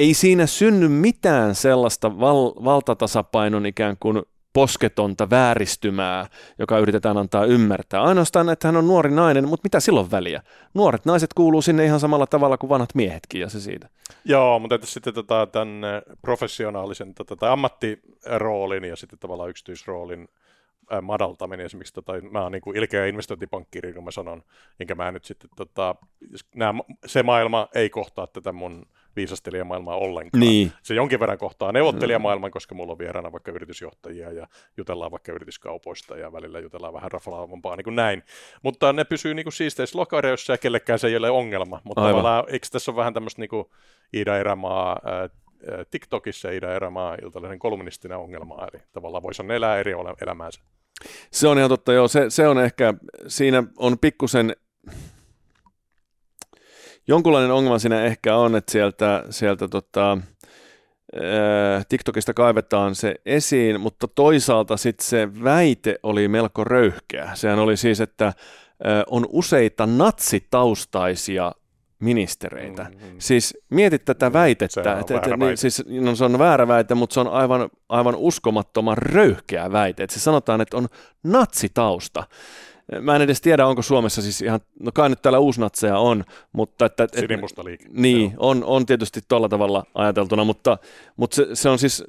ei 0.00 0.14
siinä 0.14 0.46
synny 0.46 0.88
mitään 0.88 1.54
sellaista 1.54 2.20
val- 2.20 2.64
valtatasapainon 2.64 3.66
ikään 3.66 3.96
kuin 4.00 4.22
posketonta 4.52 5.30
vääristymää, 5.30 6.26
joka 6.58 6.78
yritetään 6.78 7.16
antaa 7.16 7.44
ymmärtää. 7.44 8.02
Ainoastaan, 8.02 8.48
että 8.48 8.68
hän 8.68 8.76
on 8.76 8.86
nuori 8.86 9.10
nainen, 9.10 9.48
mutta 9.48 9.66
mitä 9.66 9.80
silloin 9.80 10.10
väliä? 10.10 10.42
Nuoret 10.74 11.04
naiset 11.04 11.34
kuuluu 11.34 11.62
sinne 11.62 11.84
ihan 11.84 12.00
samalla 12.00 12.26
tavalla 12.26 12.58
kuin 12.58 12.70
vanhat 12.70 12.94
miehetkin 12.94 13.40
ja 13.40 13.48
se 13.48 13.60
siitä. 13.60 13.88
Joo, 14.24 14.58
mutta 14.58 14.74
että 14.74 14.86
sitten 14.86 15.14
tota, 15.14 15.46
tämän 15.46 15.80
professionaalisen 16.22 17.14
tota, 17.14 17.36
tai 17.36 17.50
ammattiroolin 17.50 18.84
ja 18.84 18.96
sitten 18.96 19.18
tavallaan 19.18 19.50
yksityisroolin 19.50 20.28
madaltaminen 21.02 21.66
esimerkiksi, 21.66 21.94
tota, 21.94 22.12
mä 22.30 22.42
oon 22.42 22.52
niin 22.52 22.62
kuin 22.62 22.76
ilkeä 22.76 23.06
investointipankkiri, 23.06 23.92
kun 23.92 24.04
mä 24.04 24.10
sanon, 24.10 24.42
enkä 24.80 24.94
mä 24.94 25.12
nyt 25.12 25.24
sitten, 25.24 25.50
tota, 25.56 25.94
nämä, 26.54 26.80
se 27.06 27.22
maailma 27.22 27.68
ei 27.74 27.90
kohtaa 27.90 28.26
tätä 28.26 28.52
mun 28.52 28.86
viisastelijamaailmaa 29.16 29.96
ollenkaan. 29.96 30.40
Niin. 30.40 30.72
Se 30.82 30.94
jonkin 30.94 31.20
verran 31.20 31.38
kohtaa 31.38 31.72
neuvottelijamaailman, 31.72 32.50
koska 32.50 32.74
mulla 32.74 32.92
on 32.92 32.98
vieraana 32.98 33.32
vaikka 33.32 33.50
yritysjohtajia 33.52 34.32
ja 34.32 34.46
jutellaan 34.76 35.10
vaikka 35.10 35.32
yrityskaupoista 35.32 36.16
ja 36.16 36.32
välillä 36.32 36.60
jutellaan 36.60 36.94
vähän 36.94 37.10
rafalaavampaa 37.10 37.76
niin 37.76 37.84
kuin 37.84 37.96
näin. 37.96 38.22
Mutta 38.62 38.92
ne 38.92 39.04
pysyy 39.04 39.34
niin 39.34 39.44
kuin 39.44 39.52
siisteissä 39.52 39.98
lokareissa 39.98 40.52
ja 40.52 40.58
kellekään 40.58 40.98
se 40.98 41.06
ei 41.06 41.16
ole 41.16 41.30
ongelma. 41.30 41.80
Mutta 41.84 42.00
Aivan. 42.00 42.10
tavallaan, 42.12 42.44
eikö 42.48 42.66
tässä 42.72 42.90
ole 42.90 42.96
vähän 42.96 43.14
tämmöistä 43.14 43.40
niin 43.40 43.50
kuin 43.50 43.64
Iida 44.16 44.38
Erämaa 44.38 44.96
TikTokissa 45.90 46.50
Iida 46.50 46.74
Erämaa 46.74 47.16
iltalehden 47.22 47.58
kolumnistina 47.58 48.18
ongelmaa, 48.18 48.68
eli 48.72 48.82
tavallaan 48.92 49.22
voisi 49.22 49.42
elää 49.54 49.78
eri 49.78 49.92
elämäänsä. 50.22 50.60
Se 51.32 51.48
on 51.48 51.58
ihan 51.58 51.70
totta, 51.70 51.92
joo. 51.92 52.08
Se, 52.08 52.30
se 52.30 52.48
on 52.48 52.64
ehkä, 52.64 52.94
siinä 53.26 53.62
on 53.78 53.98
pikkusen 53.98 54.56
jonkunlainen 57.08 57.50
ongelma 57.50 57.78
siinä 57.78 58.04
ehkä 58.04 58.36
on, 58.36 58.56
että 58.56 58.72
sieltä, 58.72 59.24
sieltä 59.30 59.68
tota, 59.68 60.18
TikTokista 61.88 62.34
kaivetaan 62.34 62.94
se 62.94 63.14
esiin, 63.26 63.80
mutta 63.80 64.08
toisaalta 64.08 64.76
sitten 64.76 65.06
se 65.06 65.28
väite 65.44 65.98
oli 66.02 66.28
melko 66.28 66.64
röyhkeä. 66.64 67.30
Sehän 67.34 67.58
oli 67.58 67.76
siis, 67.76 68.00
että 68.00 68.32
on 69.06 69.26
useita 69.28 69.86
natsitaustaisia 69.86 71.52
ministereitä. 72.00 72.82
Mm-hmm. 72.82 73.16
Siis 73.18 73.58
mietit 73.70 74.04
tätä 74.04 74.28
mm, 74.28 74.32
väitettä. 74.32 74.82
Se 74.82 74.90
on, 74.90 75.00
että, 75.00 75.16
että, 75.16 75.36
niin, 75.36 75.56
siis, 75.56 75.84
no, 76.00 76.14
se 76.14 76.24
on 76.24 76.38
väärä 76.38 76.68
väite, 76.68 76.94
mutta 76.94 77.14
se 77.14 77.20
on 77.20 77.28
aivan, 77.28 77.70
aivan 77.88 78.14
uskomattoman 78.16 78.98
röyhkeä 78.98 79.72
väite. 79.72 80.02
Että 80.02 80.14
se 80.14 80.20
sanotaan, 80.20 80.60
että 80.60 80.76
on 80.76 80.88
natsitausta. 81.24 82.24
Mä 83.00 83.16
en 83.16 83.22
edes 83.22 83.40
tiedä, 83.40 83.66
onko 83.66 83.82
Suomessa 83.82 84.22
siis 84.22 84.42
ihan, 84.42 84.60
no 84.80 84.92
kai 84.94 85.08
nyt 85.08 85.22
täällä 85.22 85.38
uusnatseja 85.38 85.98
on, 85.98 86.24
mutta 86.52 86.86
että... 86.86 87.04
Et, 87.04 87.14
Sinimusta 87.14 87.64
liike. 87.64 87.84
Niin, 87.92 88.34
on, 88.36 88.64
on 88.64 88.86
tietysti 88.86 89.20
tuolla 89.28 89.48
tavalla 89.48 89.84
ajateltuna, 89.94 90.44
mutta, 90.44 90.78
mutta 91.16 91.36
se, 91.36 91.46
se 91.54 91.68
on 91.68 91.78
siis, 91.78 92.04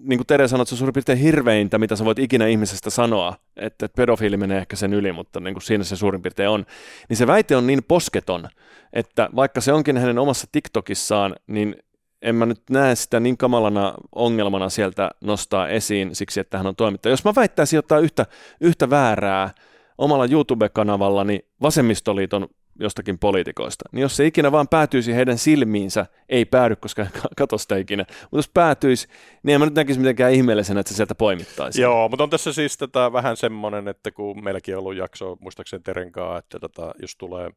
niin 0.00 0.18
kuin 0.18 0.26
Tere 0.26 0.48
sanoi, 0.48 0.66
se 0.66 0.74
on 0.74 0.78
suurin 0.78 0.92
piirtein 0.92 1.18
hirveintä, 1.18 1.78
mitä 1.78 1.96
sä 1.96 2.04
voit 2.04 2.18
ikinä 2.18 2.46
ihmisestä 2.46 2.90
sanoa, 2.90 3.36
että, 3.56 3.86
että 3.86 3.96
pedofiili 3.96 4.36
menee 4.36 4.58
ehkä 4.58 4.76
sen 4.76 4.94
yli, 4.94 5.12
mutta 5.12 5.40
niin 5.40 5.54
kuin 5.54 5.62
siinä 5.62 5.84
se 5.84 5.96
suurin 5.96 6.22
piirtein 6.22 6.48
on. 6.48 6.66
Niin 7.08 7.16
se 7.16 7.26
väite 7.26 7.56
on 7.56 7.66
niin 7.66 7.84
posketon, 7.88 8.48
että 8.92 9.28
vaikka 9.36 9.60
se 9.60 9.72
onkin 9.72 9.96
hänen 9.96 10.18
omassa 10.18 10.46
TikTokissaan, 10.52 11.36
niin 11.46 11.76
en 12.22 12.34
mä 12.34 12.46
nyt 12.46 12.62
näe 12.70 12.94
sitä 12.94 13.20
niin 13.20 13.36
kamalana 13.36 13.94
ongelmana 14.14 14.68
sieltä 14.68 15.10
nostaa 15.20 15.68
esiin 15.68 16.14
siksi, 16.14 16.40
että 16.40 16.56
hän 16.58 16.66
on 16.66 16.76
toimittaja. 16.76 17.12
Jos 17.12 17.24
mä 17.24 17.34
väittäisin 17.36 17.76
jotain 17.76 18.04
yhtä, 18.04 18.26
yhtä 18.60 18.90
väärää 18.90 19.50
omalla 19.98 20.26
YouTube-kanavallani 20.30 21.40
vasemmistoliiton 21.62 22.48
jostakin 22.80 23.18
poliitikoista, 23.18 23.84
niin 23.92 24.02
jos 24.02 24.16
se 24.16 24.26
ikinä 24.26 24.52
vaan 24.52 24.68
päätyisi 24.68 25.14
heidän 25.14 25.38
silmiinsä, 25.38 26.06
ei 26.28 26.44
päädy, 26.44 26.76
koska 26.76 27.06
katso 27.38 27.58
sitä 27.58 27.76
ikinä, 27.76 28.04
mutta 28.20 28.38
jos 28.38 28.48
päätyisi, 28.48 29.08
niin 29.42 29.54
en 29.54 29.60
mä 29.60 29.64
nyt 29.64 29.74
näkisi 29.74 29.98
mitenkään 29.98 30.32
ihmeellisenä, 30.32 30.80
että 30.80 30.92
se 30.92 30.96
sieltä 30.96 31.14
poimittaisi. 31.14 31.82
Joo, 31.82 32.08
mutta 32.08 32.22
on 32.22 32.30
tässä 32.30 32.52
siis 32.52 32.78
tätä 32.78 33.12
vähän 33.12 33.36
semmoinen, 33.36 33.88
että 33.88 34.10
kun 34.10 34.44
meilläkin 34.44 34.74
on 34.74 34.78
ollut 34.78 34.96
jakso, 34.96 35.36
muistaakseni 35.40 35.82
Terenkaa, 35.82 36.38
että 36.38 36.58
tätä, 36.58 36.92
jos 37.00 37.16
tulee 37.16 37.50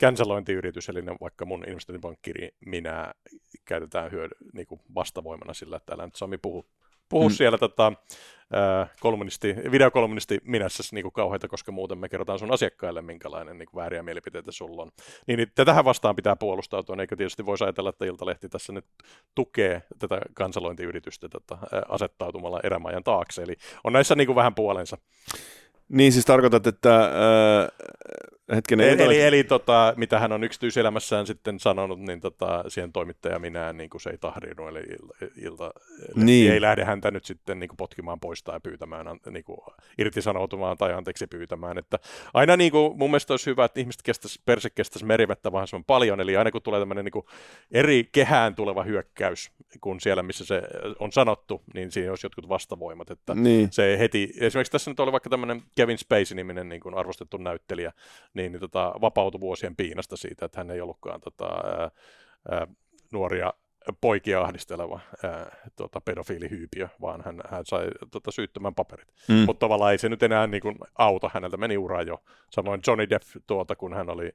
cancelointiyritys, 0.00 0.88
eli 0.88 1.02
vaikka 1.20 1.44
mun 1.44 1.64
investointipankkiri, 1.68 2.48
minä 2.66 3.12
käytetään 3.64 4.10
hyödy, 4.10 4.34
niin 4.54 4.66
kuin 4.66 4.80
vastavoimana 4.94 5.54
sillä, 5.54 5.76
että 5.76 5.94
älä 5.94 6.04
nyt 6.04 6.14
Sami 6.14 6.38
puhu, 6.38 6.66
puhu 7.12 7.28
mm. 7.28 7.34
siellä 7.34 7.58
tota, 7.58 7.92
kolumnisti, 9.00 9.56
videokolumnisti 9.70 10.38
minässä 10.44 10.82
niin 10.92 11.02
kuin 11.02 11.12
kauheita, 11.12 11.48
koska 11.48 11.72
muuten 11.72 11.98
me 11.98 12.08
kerrotaan 12.08 12.38
sun 12.38 12.52
asiakkaille, 12.52 13.02
minkälainen 13.02 13.58
niin 13.58 13.68
kuin 13.70 13.80
vääriä 13.80 14.02
mielipiteitä 14.02 14.52
sulla 14.52 14.82
on. 14.82 14.90
Niin, 15.26 15.36
niin 15.36 15.48
tähän 15.54 15.84
vastaan 15.84 16.16
pitää 16.16 16.36
puolustautua, 16.36 16.96
eikö 17.00 17.16
tietysti 17.16 17.46
voisi 17.46 17.64
ajatella, 17.64 17.90
että 17.90 18.04
Iltalehti 18.04 18.48
tässä 18.48 18.72
nyt 18.72 18.84
tukee 19.34 19.82
tätä 19.98 20.20
kansalointiyritystä 20.34 21.28
tota, 21.28 21.58
asettautumalla 21.88 22.60
erämajan 22.62 23.04
taakse, 23.04 23.42
eli 23.42 23.56
on 23.84 23.92
näissä 23.92 24.14
niin 24.14 24.26
kuin 24.26 24.36
vähän 24.36 24.54
puolensa. 24.54 24.98
Niin 25.88 26.12
siis 26.12 26.24
tarkoitat, 26.24 26.66
että 26.66 27.00
äh, 27.00 27.10
hetkinen. 28.54 28.88
Eli, 28.88 29.02
eli, 29.02 29.20
eli 29.20 29.44
tota, 29.44 29.94
mitä 29.96 30.18
hän 30.18 30.32
on 30.32 30.44
yksityiselämässään 30.44 31.26
sitten 31.26 31.60
sanonut, 31.60 32.00
niin 32.00 32.20
tota, 32.20 32.64
siihen 32.68 32.92
toimittaja 32.92 33.38
minä 33.38 33.72
niin 33.72 33.90
kuin 33.90 34.00
se 34.00 34.10
ei 34.10 34.18
tahdinut, 34.18 34.68
eli 34.68 34.80
ilta, 34.80 35.24
ilta 35.36 35.72
niin. 36.14 36.52
ei 36.52 36.60
lähde 36.60 36.84
häntä 36.84 37.10
nyt 37.10 37.24
sitten 37.24 37.60
niin 37.60 37.68
kuin 37.68 37.76
potkimaan 37.76 38.20
pois 38.20 38.42
tai 38.42 38.60
pyytämään, 38.62 39.06
niin 39.30 39.44
kuin 39.44 39.58
irtisanoutumaan 39.98 40.78
tai 40.78 40.92
anteeksi 40.92 41.26
pyytämään. 41.26 41.78
Että 41.78 41.98
aina 42.34 42.56
niin 42.56 42.72
kuin, 42.72 42.98
mun 42.98 43.10
mielestä 43.10 43.32
olisi 43.32 43.50
hyvä, 43.50 43.64
että 43.64 43.80
ihmiset 43.80 44.02
kestäisi, 44.02 44.40
perse 44.44 44.70
kestäisi 44.70 45.04
merivettä 45.04 45.52
vähän 45.52 45.66
paljon, 45.86 46.20
eli 46.20 46.36
aina 46.36 46.50
kun 46.50 46.62
tulee 46.62 46.80
tämmöinen 46.80 47.04
niin 47.04 47.12
kuin 47.12 47.26
eri 47.70 48.08
kehään 48.12 48.54
tuleva 48.54 48.82
hyökkäys, 48.82 49.50
kun 49.80 50.00
siellä 50.00 50.22
missä 50.22 50.44
se 50.44 50.62
on 50.98 51.12
sanottu, 51.12 51.62
niin 51.74 51.92
siinä 51.92 52.10
olisi 52.10 52.26
jotkut 52.26 52.48
vastavoimat, 52.48 53.10
että 53.10 53.34
niin. 53.34 53.68
se 53.72 53.98
heti, 53.98 54.32
esimerkiksi 54.40 54.72
tässä 54.72 54.90
nyt 54.90 55.00
oli 55.00 55.12
vaikka 55.12 55.30
tämmöinen 55.30 55.62
Kevin 55.74 55.98
Spacey-niminen 55.98 56.68
niin 56.68 56.80
kuin 56.80 56.94
arvostettu 56.94 57.36
näyttelijä, 57.36 57.92
niin, 58.34 58.52
niin 58.52 58.60
tota, 58.60 58.94
vapautui 59.00 59.40
vuosien 59.40 59.76
piinasta 59.76 60.16
siitä, 60.16 60.46
että 60.46 60.60
hän 60.60 60.70
ei 60.70 60.80
ollutkaan 60.80 61.20
tota, 61.20 61.46
ää, 61.46 61.90
ää, 62.50 62.66
nuoria 63.12 63.52
poikia 64.00 64.40
ahdisteleva 64.40 65.00
ää, 65.22 65.56
tota, 65.76 66.00
pedofiilihyypiö, 66.00 66.88
vaan 67.00 67.22
hän, 67.24 67.40
hän 67.48 67.66
sai 67.66 67.88
tota, 68.10 68.30
syyttömän 68.30 68.74
paperit. 68.74 69.08
Mm. 69.28 69.34
Mutta 69.34 69.60
tavallaan 69.60 69.92
ei 69.92 69.98
se 69.98 70.08
nyt 70.08 70.22
enää 70.22 70.46
niin 70.46 70.62
kuin, 70.62 70.78
auta, 70.98 71.30
häneltä 71.34 71.56
meni 71.56 71.76
ura 71.76 72.02
jo. 72.02 72.22
Samoin 72.50 72.80
Johnny 72.86 73.10
Depp, 73.10 73.24
tuota, 73.46 73.76
kun 73.76 73.94
hän 73.94 74.10
oli 74.10 74.32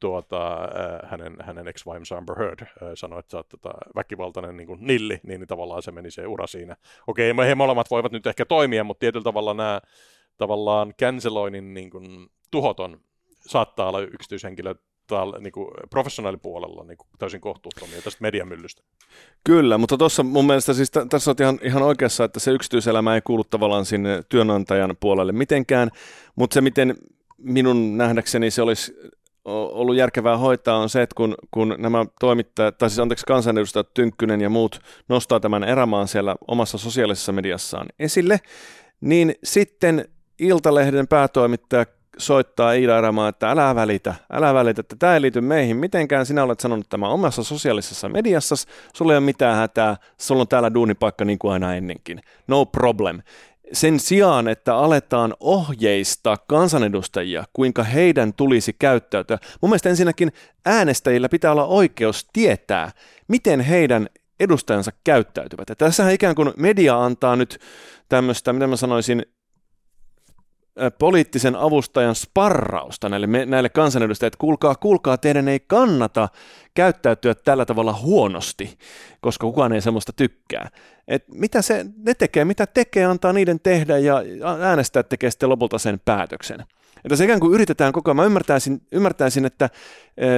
tuota, 0.00 0.54
äh, 0.54 1.10
hänen, 1.10 1.36
hänen 1.42 1.68
ex-vaimonsa 1.68 2.16
Amber 2.16 2.38
Heard 2.38 2.60
äh, 2.62 2.68
sanoi, 2.94 3.18
että 3.18 3.30
sä 3.30 3.36
oot 3.36 3.48
tota, 3.48 3.70
väkivaltainen 3.94 4.56
niin 4.56 4.66
kuin 4.66 4.78
nilli, 4.82 5.20
niin, 5.22 5.40
niin 5.40 5.48
tavallaan 5.48 5.82
se 5.82 5.92
meni 5.92 6.10
se 6.10 6.26
ura 6.26 6.46
siinä. 6.46 6.76
Okei, 7.06 7.32
he 7.46 7.54
molemmat 7.54 7.90
voivat 7.90 8.12
nyt 8.12 8.26
ehkä 8.26 8.44
toimia, 8.44 8.84
mutta 8.84 9.00
tietyllä 9.00 9.24
tavalla 9.24 9.54
nämä 9.54 9.80
tavallaan 10.36 10.94
canceloinnin 11.02 11.74
niin 11.74 11.90
kuin, 11.90 12.28
tuhoton 12.50 13.00
saattaa 13.46 13.88
olla 13.88 14.00
yksityishenkilö 14.00 14.74
täällä, 15.06 15.38
niin 15.38 15.52
kuin 15.52 15.68
professionaalipuolella 15.90 16.84
niin 16.84 16.98
kuin 16.98 17.08
täysin 17.18 17.40
kohtuuttomia 17.40 18.02
tästä 18.02 18.18
mediamyllystä. 18.22 18.82
Kyllä, 19.44 19.78
mutta 19.78 19.98
tuossa 19.98 20.22
mun 20.22 20.46
mielestä 20.46 20.74
siis 20.74 20.90
t- 20.90 21.08
tässä 21.10 21.30
on 21.30 21.36
ihan, 21.40 21.58
ihan 21.62 21.82
oikeassa, 21.82 22.24
että 22.24 22.40
se 22.40 22.50
yksityiselämä 22.50 23.14
ei 23.14 23.20
kuulu 23.20 23.44
tavallaan 23.44 23.84
sinne 23.84 24.22
työnantajan 24.28 24.96
puolelle 25.00 25.32
mitenkään, 25.32 25.90
mutta 26.36 26.54
se 26.54 26.60
miten 26.60 26.94
minun 27.38 27.98
nähdäkseni 27.98 28.50
se 28.50 28.62
olisi 28.62 28.94
ollut 29.44 29.96
järkevää 29.96 30.36
hoitaa 30.36 30.76
on 30.76 30.88
se, 30.88 31.02
että 31.02 31.14
kun, 31.14 31.34
kun 31.50 31.74
nämä 31.78 32.06
toimittajat, 32.20 32.78
tai 32.78 32.90
siis 32.90 32.98
anteeksi 32.98 33.26
kansanedustajat 33.26 33.94
Tynkkynen 33.94 34.40
ja 34.40 34.50
muut 34.50 34.80
nostaa 35.08 35.40
tämän 35.40 35.64
erämaan 35.64 36.08
siellä 36.08 36.36
omassa 36.48 36.78
sosiaalisessa 36.78 37.32
mediassaan 37.32 37.86
esille, 37.98 38.40
niin 39.00 39.34
sitten 39.44 40.08
Iltalehden 40.38 41.08
päätoimittaja 41.08 41.86
soittaa 42.18 42.72
Iida 42.72 42.98
Erämaa, 42.98 43.28
että 43.28 43.50
älä 43.50 43.74
välitä, 43.74 44.14
älä 44.32 44.54
välitä, 44.54 44.80
että 44.80 44.96
tämä 44.98 45.14
ei 45.14 45.20
liity 45.20 45.40
meihin 45.40 45.76
mitenkään. 45.76 46.26
Sinä 46.26 46.42
olet 46.42 46.60
sanonut 46.60 46.88
tämä 46.88 47.08
omassa 47.08 47.42
sosiaalisessa 47.42 48.08
mediassa, 48.08 48.54
sulla 48.94 49.12
ei 49.12 49.18
ole 49.18 49.24
mitään 49.24 49.56
hätää, 49.56 49.96
sulla 50.20 50.40
on 50.40 50.48
täällä 50.48 50.74
duunipaikka 50.74 51.24
niin 51.24 51.38
kuin 51.38 51.52
aina 51.52 51.74
ennenkin. 51.74 52.20
No 52.48 52.66
problem. 52.66 53.22
Sen 53.72 54.00
sijaan, 54.00 54.48
että 54.48 54.76
aletaan 54.76 55.34
ohjeistaa 55.40 56.36
kansanedustajia, 56.36 57.44
kuinka 57.52 57.82
heidän 57.82 58.32
tulisi 58.34 58.76
käyttäytyä. 58.78 59.38
Mun 59.60 59.70
mielestä 59.70 59.88
ensinnäkin 59.88 60.32
äänestäjillä 60.66 61.28
pitää 61.28 61.52
olla 61.52 61.66
oikeus 61.66 62.26
tietää, 62.32 62.90
miten 63.28 63.60
heidän 63.60 64.08
edustajansa 64.40 64.90
käyttäytyvät. 65.04 65.68
Ja 65.68 65.76
tässähän 65.76 66.12
ikään 66.12 66.34
kuin 66.34 66.52
media 66.56 67.04
antaa 67.04 67.36
nyt 67.36 67.58
tämmöistä, 68.08 68.52
mitä 68.52 68.66
mä 68.66 68.76
sanoisin, 68.76 69.26
poliittisen 70.98 71.56
avustajan 71.56 72.14
sparrausta 72.14 73.08
näille, 73.08 73.46
näille 73.46 73.68
kansanedustajille, 73.68 74.28
että 74.28 74.40
kuulkaa, 74.40 74.74
kuulkaa, 74.74 75.18
teidän 75.18 75.48
ei 75.48 75.60
kannata 75.60 76.28
käyttäytyä 76.74 77.34
tällä 77.34 77.64
tavalla 77.64 77.92
huonosti, 78.02 78.78
koska 79.20 79.46
kukaan 79.46 79.72
ei 79.72 79.80
semmoista 79.80 80.12
tykkää. 80.12 80.70
Et 81.08 81.24
mitä 81.28 81.62
se, 81.62 81.86
ne 82.06 82.14
tekee, 82.14 82.44
mitä 82.44 82.66
tekee, 82.66 83.04
antaa 83.04 83.32
niiden 83.32 83.60
tehdä 83.60 83.98
ja 83.98 84.22
äänestää 84.60 85.02
tekee 85.02 85.30
sitten 85.30 85.48
lopulta 85.48 85.78
sen 85.78 86.00
päätöksen. 86.04 86.64
Että 87.04 87.16
se 87.16 87.24
ikään 87.24 87.40
kuin 87.40 87.54
yritetään 87.54 87.92
koko 87.92 88.10
ajan, 88.10 88.16
mä 88.16 88.24
ymmärtäisin, 88.24 88.82
ymmärtäisin 88.92 89.44
että 89.44 89.70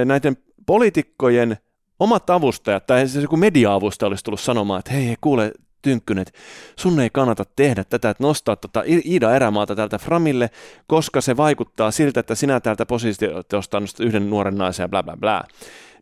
näiden 0.05 0.37
poliitikkojen 0.65 1.57
omat 1.99 2.29
avustajat 2.29 2.85
tai 2.85 3.07
se 3.07 3.21
joku 3.21 3.37
media-avustaja 3.37 4.07
olisi 4.07 4.23
tullut 4.23 4.39
sanomaan, 4.39 4.79
että 4.79 4.91
hei, 4.91 5.07
hei 5.07 5.15
kuule, 5.21 5.51
Tynkkynen, 5.81 6.21
että 6.21 6.39
sun 6.75 6.99
ei 6.99 7.09
kannata 7.09 7.45
tehdä 7.55 7.83
tätä, 7.83 8.09
että 8.09 8.23
nostaa 8.23 8.55
tota 8.55 8.83
Iida 9.05 9.35
Erämaata 9.35 9.75
täältä 9.75 9.97
Framille, 9.97 10.49
koska 10.87 11.21
se 11.21 11.37
vaikuttaa 11.37 11.91
siltä, 11.91 12.19
että 12.19 12.35
sinä 12.35 12.59
täältä 12.59 12.85
positiosta 12.85 13.81
yhden 13.99 14.29
nuoren 14.29 14.57
naisen 14.57 14.83
ja 14.83 14.89
bla 14.89 15.03
bla 15.03 15.17
bla. 15.17 15.43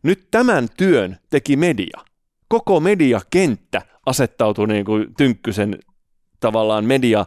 Nyt 0.02 0.28
tämän 0.30 0.68
työn 0.76 1.18
teki 1.30 1.56
media. 1.56 2.00
Koko 2.48 2.80
mediakenttä 2.80 3.82
asettautui 4.06 4.66
niin 4.68 4.84
kuin 4.84 5.14
Tynkkysen 5.16 5.78
tavallaan 6.40 6.84
media 6.84 7.26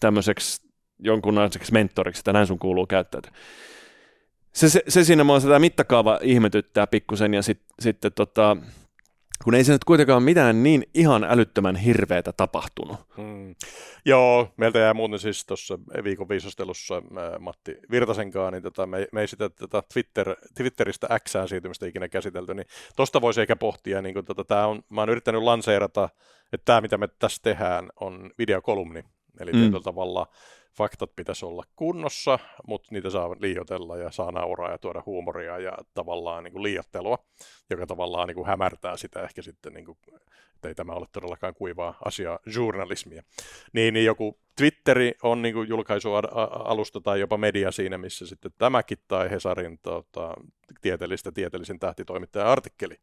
tämmöiseksi 0.00 0.62
jonkunlaiseksi 0.98 1.72
mentoriksi, 1.72 2.20
että 2.20 2.32
näin 2.32 2.46
sun 2.46 2.58
kuuluu 2.58 2.86
käyttäytyä. 2.86 3.32
Se, 4.52 4.68
se, 4.68 4.82
se 4.88 5.04
siinä 5.04 5.24
mua 5.24 5.40
sitä 5.40 5.58
mittakaava 5.58 6.18
ihmetyttää 6.22 6.86
pikkusen 6.86 7.34
ja 7.34 7.42
sitten 7.42 7.74
sit, 7.80 7.98
tota, 8.14 8.56
kun 9.44 9.54
ei 9.54 9.64
se 9.64 9.72
nyt 9.72 9.84
kuitenkaan 9.84 10.22
mitään 10.22 10.62
niin 10.62 10.86
ihan 10.94 11.24
älyttömän 11.24 11.76
hirveätä 11.76 12.32
tapahtunut. 12.32 12.96
Hmm. 13.16 13.54
Joo, 14.04 14.48
meiltä 14.56 14.78
jää 14.78 14.94
muuten 14.94 15.18
siis 15.18 15.46
tuossa 15.46 15.78
viikon 16.04 16.28
viisostelussa 16.28 16.96
äh, 16.96 17.40
Matti 17.40 17.76
Virtasenkaan, 17.90 18.52
niin 18.52 18.62
tota, 18.62 18.86
me, 18.86 19.08
me 19.12 19.20
ei 19.20 19.28
sitä 19.28 19.48
tätä 19.48 19.82
Twitter, 19.92 20.36
Twitteristä 20.54 21.20
Xään 21.28 21.48
siirtymistä 21.48 21.86
ikinä 21.86 22.08
käsitelty, 22.08 22.54
niin 22.54 22.66
tuosta 22.96 23.20
voisi 23.20 23.40
ehkä 23.40 23.56
pohtia, 23.56 24.02
niin 24.02 24.14
kun, 24.14 24.24
tota, 24.24 24.44
tää 24.44 24.66
on, 24.66 24.82
mä 24.88 25.00
oon 25.00 25.10
yrittänyt 25.10 25.42
lanseerata, 25.42 26.08
että 26.52 26.64
tämä 26.64 26.80
mitä 26.80 26.98
me 26.98 27.08
tässä 27.18 27.42
tehdään 27.42 27.88
on 28.00 28.30
videokolumni, 28.38 29.04
eli 29.40 29.52
mm. 29.52 29.58
tietyllä 29.58 29.82
tavalla 29.82 30.26
faktat 30.76 31.16
pitäisi 31.16 31.46
olla 31.46 31.62
kunnossa, 31.76 32.38
mutta 32.66 32.88
niitä 32.90 33.10
saa 33.10 33.30
liioitella 33.40 33.96
ja 33.96 34.10
saa 34.10 34.32
nauraa 34.32 34.70
ja 34.70 34.78
tuoda 34.78 35.02
huumoria 35.06 35.58
ja 35.58 35.72
tavallaan 35.94 36.44
niin 36.44 36.52
kuin 36.52 36.62
liiottelua, 36.62 37.18
joka 37.70 37.86
tavallaan 37.86 38.28
niin 38.28 38.34
kuin 38.34 38.46
hämärtää 38.46 38.96
sitä 38.96 39.22
ehkä 39.22 39.42
sitten, 39.42 39.72
niin 39.72 39.84
kuin, 39.84 39.98
että 40.54 40.68
ei 40.68 40.74
tämä 40.74 40.92
ole 40.92 41.06
todellakaan 41.12 41.54
kuivaa 41.54 41.98
asiaa 42.04 42.38
journalismia. 42.54 43.22
Niin, 43.72 43.94
niin 43.94 44.06
joku 44.06 44.38
Twitteri 44.56 45.12
on 45.22 45.42
niin 45.42 45.54
kuin 45.54 45.68
julkaisualusta 45.68 47.00
tai 47.00 47.20
jopa 47.20 47.36
media 47.36 47.72
siinä, 47.72 47.98
missä 47.98 48.26
sitten 48.26 48.52
tämäkin 48.58 48.98
tai 49.08 49.30
Hesarin 49.30 49.78
tota, 49.82 50.34
tieteellistä 50.80 51.32
tieteellisen 51.32 51.78
tähtitoimittajan 51.78 52.48
artikkeli 52.48 52.96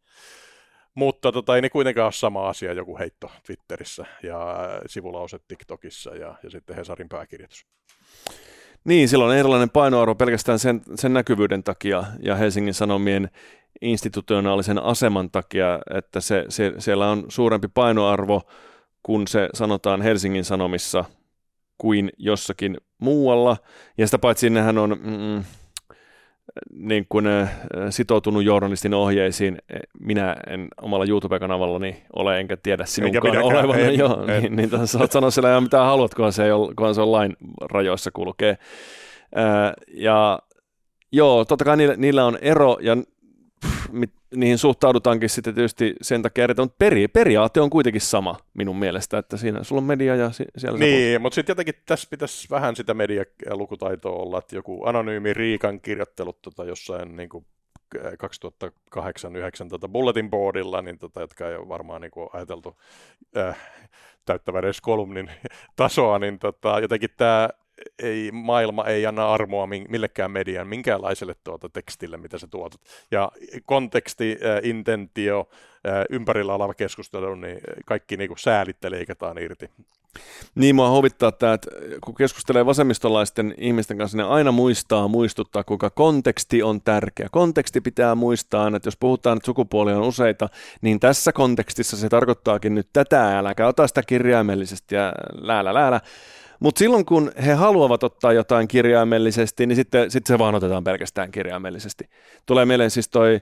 mutta 0.95 1.31
tota, 1.31 1.55
ei 1.55 1.61
ne 1.61 1.69
kuitenkaan 1.69 2.05
ole 2.05 2.11
sama 2.11 2.49
asia, 2.49 2.73
joku 2.73 2.97
heitto 2.97 3.31
Twitterissä 3.45 4.05
ja 4.23 4.57
sivulause 4.85 5.39
TikTokissa 5.47 6.15
ja, 6.15 6.35
ja 6.43 6.49
sitten 6.49 6.75
Hesarin 6.75 7.09
pääkirjoitus. 7.09 7.65
Niin, 8.83 9.09
sillä 9.09 9.25
on 9.25 9.35
erilainen 9.35 9.69
painoarvo 9.69 10.15
pelkästään 10.15 10.59
sen, 10.59 10.81
sen 10.95 11.13
näkyvyyden 11.13 11.63
takia 11.63 12.03
ja 12.19 12.35
Helsingin 12.35 12.73
Sanomien 12.73 13.29
institutionaalisen 13.81 14.83
aseman 14.83 15.31
takia, 15.31 15.79
että 15.95 16.21
se, 16.21 16.45
se, 16.49 16.73
siellä 16.77 17.09
on 17.09 17.25
suurempi 17.29 17.67
painoarvo, 17.67 18.41
kun 19.03 19.27
se 19.27 19.49
sanotaan 19.53 20.01
Helsingin 20.01 20.45
Sanomissa 20.45 21.05
kuin 21.77 22.09
jossakin 22.17 22.77
muualla. 22.97 23.57
Ja 23.97 24.07
sitä 24.07 24.19
paitsi 24.19 24.49
nehän 24.49 24.77
on, 24.77 24.89
mm, 24.89 25.43
niin 26.73 27.05
kuin, 27.09 27.25
sitoutunut 27.89 28.43
journalistin 28.43 28.93
ohjeisiin. 28.93 29.57
E, 29.69 29.79
minä 29.99 30.35
en 30.47 30.67
omalla 30.81 31.05
YouTube-kanavallani 31.05 32.03
ole, 32.15 32.39
enkä 32.39 32.57
tiedä 32.57 32.85
sinunkaan 32.85 33.37
olevan. 33.37 33.79
En, 33.79 33.97
joo, 33.99 34.25
en. 34.27 34.41
Niin, 34.41 34.55
niin 34.55 34.87
saat 34.87 35.11
sanoa 35.11 35.31
siellä 35.31 35.49
ihan 35.49 35.63
mitä 35.63 35.83
haluat, 35.83 36.13
kunhan 36.13 36.33
se, 36.33 36.53
ole, 36.53 36.73
kunhan 36.75 36.95
se 36.95 37.01
on 37.01 37.11
lain 37.11 37.35
rajoissa 37.61 38.11
kulkee. 38.11 38.57
Ää, 39.35 39.73
ja 39.93 40.39
joo, 41.11 41.45
totta 41.45 41.65
kai 41.65 41.77
niillä, 41.77 41.95
niillä 41.97 42.25
on 42.25 42.37
ero, 42.41 42.77
ja 42.81 42.97
mit, 43.91 44.11
niihin 44.35 44.57
suhtaudutaankin 44.57 45.29
sitten 45.29 45.55
tietysti 45.55 45.95
sen 46.01 46.21
takia 46.21 46.45
että 46.45 46.61
mutta 46.61 46.75
peri, 46.79 47.07
periaate 47.07 47.61
on 47.61 47.69
kuitenkin 47.69 48.01
sama 48.01 48.37
minun 48.53 48.79
mielestä, 48.79 49.17
että 49.17 49.37
siinä 49.37 49.63
sulla 49.63 49.79
on 49.79 49.85
media 49.85 50.15
ja 50.15 50.31
siellä... 50.57 50.79
Niin, 50.79 51.21
mutta 51.21 51.35
sitten 51.35 51.51
jotenkin 51.51 51.75
tässä 51.85 52.07
pitäisi 52.09 52.47
vähän 52.49 52.75
sitä 52.75 52.93
medialukutaitoa 52.93 54.15
olla, 54.15 54.37
että 54.37 54.55
joku 54.55 54.85
anonyymi 54.85 55.33
Riikan 55.33 55.81
kirjoittelut 55.81 56.41
tota, 56.41 56.63
jossain 56.63 57.15
niin 57.15 57.29
kuin 57.29 57.45
2008-2009 57.95 57.99
tota 59.69 59.89
bulletin 59.89 60.29
boardilla, 60.29 60.81
niin 60.81 60.97
tota, 60.97 61.21
jotka 61.21 61.49
ei 61.49 61.55
ole 61.55 61.69
varmaan 61.69 62.01
niin 62.01 62.11
kuin 62.11 62.29
ajateltu 62.33 62.77
äh, 63.37 63.57
täyttävä 64.25 64.59
edes 64.59 64.81
kolumnin 64.81 65.31
tasoa, 65.75 66.19
niin 66.19 66.39
tota, 66.39 66.79
jotenkin 66.79 67.09
tämä 67.17 67.49
ei, 67.99 68.31
maailma 68.31 68.85
ei 68.85 69.05
anna 69.05 69.33
armoa 69.33 69.67
millekään 69.67 70.31
median, 70.31 70.67
minkäänlaiselle 70.67 71.35
tuota 71.43 71.69
tekstille, 71.69 72.17
mitä 72.17 72.37
sä 72.37 72.47
tuotat. 72.47 72.81
Ja 73.11 73.31
konteksti, 73.65 74.37
äh, 74.45 74.69
intentio, 74.69 75.49
äh, 75.87 76.05
ympärillä 76.09 76.53
oleva 76.53 76.73
keskustelu, 76.73 77.35
niin 77.35 77.59
kaikki 77.85 78.17
niin 78.17 78.27
kuin 78.27 78.39
säälittä 78.39 78.91
leikataan 78.91 79.37
irti. 79.37 79.69
Niin, 80.55 80.75
mua 80.75 80.91
huvittaa 80.91 81.31
tämä, 81.31 81.53
että 81.53 81.69
kun 82.03 82.15
keskustelee 82.15 82.65
vasemmistolaisten 82.65 83.53
ihmisten 83.57 83.97
kanssa, 83.97 84.17
ne 84.17 84.23
aina 84.23 84.51
muistaa, 84.51 85.07
muistuttaa, 85.07 85.63
kuinka 85.63 85.89
konteksti 85.89 86.63
on 86.63 86.81
tärkeä. 86.81 87.27
Konteksti 87.31 87.81
pitää 87.81 88.15
muistaa 88.15 88.67
että 88.75 88.87
jos 88.87 88.97
puhutaan, 88.97 89.37
että 89.37 89.45
sukupuoli 89.45 89.93
on 89.93 90.01
useita, 90.01 90.49
niin 90.81 90.99
tässä 90.99 91.31
kontekstissa 91.31 91.97
se 91.97 92.09
tarkoittaakin 92.09 92.75
nyt 92.75 92.89
tätä, 92.93 93.39
äläkä 93.39 93.67
ota 93.67 93.87
sitä 93.87 94.03
kirjaimellisesti 94.03 94.95
ja 94.95 95.13
läällä 95.41 95.73
läällä. 95.73 96.01
Mutta 96.59 96.79
silloin 96.79 97.05
kun 97.05 97.31
he 97.45 97.53
haluavat 97.53 98.03
ottaa 98.03 98.33
jotain 98.33 98.67
kirjaimellisesti, 98.67 99.65
niin 99.65 99.75
sitten, 99.75 100.11
sitten 100.11 100.33
se 100.33 100.39
vaan 100.39 100.55
otetaan 100.55 100.83
pelkästään 100.83 101.31
kirjaimellisesti. 101.31 102.09
Tulee 102.45 102.65
mieleen 102.65 102.91
siis 102.91 103.09
toi 103.09 103.41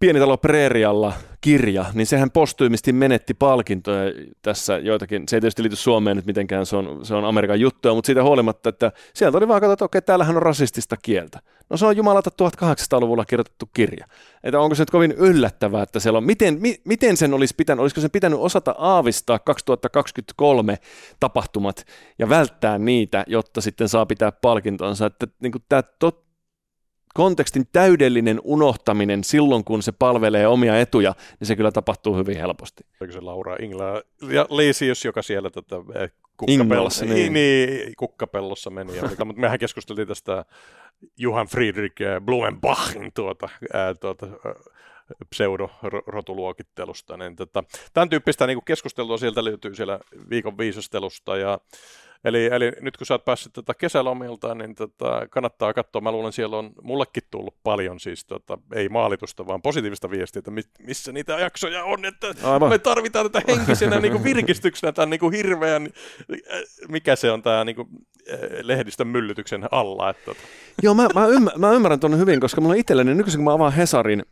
Pienitalo 0.00 0.36
Preerialla 0.36 1.12
kirja, 1.40 1.84
niin 1.94 2.06
sehän 2.06 2.30
postyymisti 2.30 2.92
menetti 2.92 3.34
palkintoja 3.34 4.12
tässä 4.42 4.78
joitakin. 4.78 5.22
Se 5.28 5.36
ei 5.36 5.40
tietysti 5.40 5.62
liity 5.62 5.76
Suomeen 5.76 6.16
nyt 6.16 6.26
mitenkään, 6.26 6.66
se 6.66 6.76
on, 6.76 7.06
se 7.06 7.14
on 7.14 7.24
Amerikan 7.24 7.60
juttua, 7.60 7.94
mutta 7.94 8.06
siitä 8.06 8.22
huolimatta, 8.22 8.68
että 8.68 8.92
sieltä 9.14 9.38
oli 9.38 9.48
vaan 9.48 9.60
katsottu, 9.60 9.84
että 9.84 9.84
okei, 9.84 10.02
täällähän 10.02 10.36
on 10.36 10.42
rasistista 10.42 10.96
kieltä. 11.02 11.38
No 11.70 11.76
se 11.76 11.86
on 11.86 11.96
jumalata 11.96 12.30
1800-luvulla 12.42 13.24
kirjoitettu 13.24 13.66
kirja. 13.74 14.06
Että 14.44 14.60
onko 14.60 14.74
se 14.74 14.82
nyt 14.82 14.90
kovin 14.90 15.12
yllättävää, 15.12 15.82
että 15.82 16.00
siellä 16.00 16.16
on, 16.16 16.24
miten, 16.24 16.58
mi, 16.60 16.80
miten 16.84 17.16
sen 17.16 17.34
olisi 17.34 17.54
pitänyt, 17.56 17.80
olisiko 17.80 18.00
sen 18.00 18.10
pitänyt 18.10 18.38
osata 18.38 18.74
aavistaa 18.78 19.38
2023 19.38 20.78
tapahtumat 21.20 21.86
ja 22.18 22.28
välttää 22.28 22.78
niitä, 22.78 23.24
jotta 23.26 23.60
sitten 23.60 23.88
saa 23.88 24.06
pitää 24.06 24.32
palkintonsa. 24.32 25.06
Että 25.06 25.26
niin 25.42 25.52
kuin 25.52 25.64
tämä 25.68 25.82
tot, 25.82 26.27
kontekstin 27.18 27.66
täydellinen 27.72 28.40
unohtaminen 28.44 29.24
silloin, 29.24 29.64
kun 29.64 29.82
se 29.82 29.92
palvelee 29.92 30.46
omia 30.46 30.80
etuja, 30.80 31.14
niin 31.40 31.48
se 31.48 31.56
kyllä 31.56 31.72
tapahtuu 31.72 32.16
hyvin 32.16 32.36
helposti. 32.36 32.84
Oliko 33.00 33.12
se 33.12 33.20
Laura 33.20 33.56
Ingla 33.60 34.02
ja 34.32 34.46
Leisius, 34.50 35.04
joka 35.04 35.22
siellä 35.22 35.50
tätä 35.50 35.76
eh, 35.94 36.10
kukkapellossa, 36.36 37.04
niin. 37.04 37.32
Niin, 37.32 37.92
kukkapellossa 37.96 38.70
meni. 38.70 38.96
Ja, 38.96 39.02
mutta 39.02 39.24
mehän 39.24 39.58
keskusteltiin 39.58 40.08
tästä 40.08 40.44
Johan 41.16 41.46
Friedrich 41.46 42.02
eh, 42.02 42.20
Blumenbachin 42.20 43.12
tuota, 43.14 43.48
ää, 43.72 43.94
tuota 43.94 44.26
pseudorotuluokittelusta. 45.30 47.16
Niin 47.16 47.36
tota, 47.36 47.64
tämän 47.92 48.08
tyyppistä 48.08 48.46
niin 48.46 48.64
keskustelua 48.64 49.18
sieltä 49.18 49.44
löytyy 49.44 49.74
siellä 49.74 50.00
viikon 50.30 50.58
viisastelusta 50.58 51.36
ja 51.36 51.58
Eli, 52.24 52.46
eli 52.46 52.72
nyt 52.80 52.96
kun 52.96 53.06
sä 53.06 53.14
oot 53.14 53.24
päässyt 53.24 53.52
tota 53.52 53.74
kesälomilta, 53.74 54.54
niin 54.54 54.74
tota, 54.74 55.26
kannattaa 55.30 55.74
katsoa. 55.74 56.00
Mä 56.00 56.12
luulen, 56.12 56.32
siellä 56.32 56.56
on 56.56 56.72
mullekin 56.82 57.22
tullut 57.30 57.54
paljon 57.62 58.00
siis, 58.00 58.24
tota, 58.24 58.58
ei 58.74 58.88
maalitusta, 58.88 59.46
vaan 59.46 59.62
positiivista 59.62 60.10
viestiä, 60.10 60.40
että 60.40 60.50
missä 60.86 61.12
niitä 61.12 61.32
jaksoja 61.32 61.84
on, 61.84 62.04
että 62.04 62.34
Aivan. 62.42 62.68
me 62.68 62.78
tarvitaan 62.78 63.30
tätä 63.30 63.52
henkisenä 63.52 64.00
niin 64.00 64.12
kuin 64.12 64.24
virkistyksenä 64.24 64.92
tämän 64.92 65.10
niin 65.10 65.20
kuin 65.20 65.34
hirveän, 65.34 65.88
äh, 66.32 66.60
mikä 66.88 67.16
se 67.16 67.30
on 67.30 67.42
tämä 67.42 67.64
niin 67.64 67.76
kuin, 67.76 67.88
äh, 68.32 68.38
lehdistön 68.62 69.06
myllytyksen 69.06 69.68
alla. 69.70 70.10
Että, 70.10 70.24
tota. 70.24 70.40
Joo, 70.82 70.94
mä, 70.94 71.08
mä, 71.14 71.26
ymmär, 71.26 71.58
mä 71.58 71.72
ymmärrän 71.72 72.00
tuonne 72.00 72.18
hyvin, 72.18 72.40
koska 72.40 72.60
mulla 72.60 72.72
on 72.72 72.80
itselleni, 72.80 73.14
nykyisin 73.14 73.38
kun 73.38 73.44
mä 73.44 73.52
avaan 73.52 73.72
Hesarin, 73.72 74.22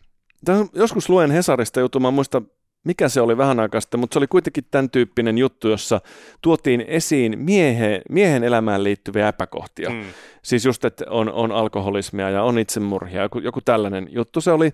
joskus 0.75 1.09
luen 1.09 1.31
Hesarista 1.31 1.81
juttu, 1.81 2.01
mä 2.01 2.11
muistan 2.11 2.47
mikä 2.87 3.09
se 3.09 3.21
oli 3.21 3.37
vähän 3.37 3.61
aikaa 3.61 3.81
sitten, 3.81 4.01
mutta 4.01 4.15
se 4.15 4.19
oli 4.19 4.27
kuitenkin 4.27 4.65
tämän 4.71 4.91
tyyppinen 4.91 5.39
juttu, 5.39 5.69
jossa 5.69 6.01
tuotiin 6.43 6.85
esiin 6.89 7.39
miehen, 7.39 8.03
miehen 8.09 8.45
elämään 8.45 8.85
liittyviä 8.85 9.29
epäkohtia. 9.29 9.91
Mm. 9.91 10.05
Siis 10.43 10.65
just, 10.65 10.85
että 10.85 11.05
on, 11.11 11.33
on 11.33 11.53
alkoholismia 11.53 12.31
ja 12.31 12.43
on 12.43 12.59
itsemurhia, 12.59 13.23
joku, 13.23 13.39
joku 13.39 13.61
tällainen 13.61 14.09
juttu 14.11 14.41
se 14.41 14.53
oli. 14.53 14.73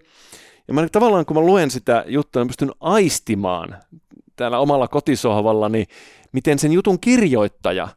Ja 0.69 0.75
mä 0.75 0.89
tavallaan 0.93 1.27
kun 1.27 1.37
mä 1.37 1.41
luen 1.41 1.71
sitä 1.71 2.05
juttua, 2.07 2.45
mä 2.45 2.47
pystyn 2.47 2.73
aistimaan 2.81 3.77
täällä 4.37 4.59
omalla 4.59 4.89
kotisohvalla, 4.89 5.69
niin 5.69 5.87
miten 6.33 6.59
sen 6.59 6.73
jutun 6.73 7.01
kirjoittaja 7.01 7.89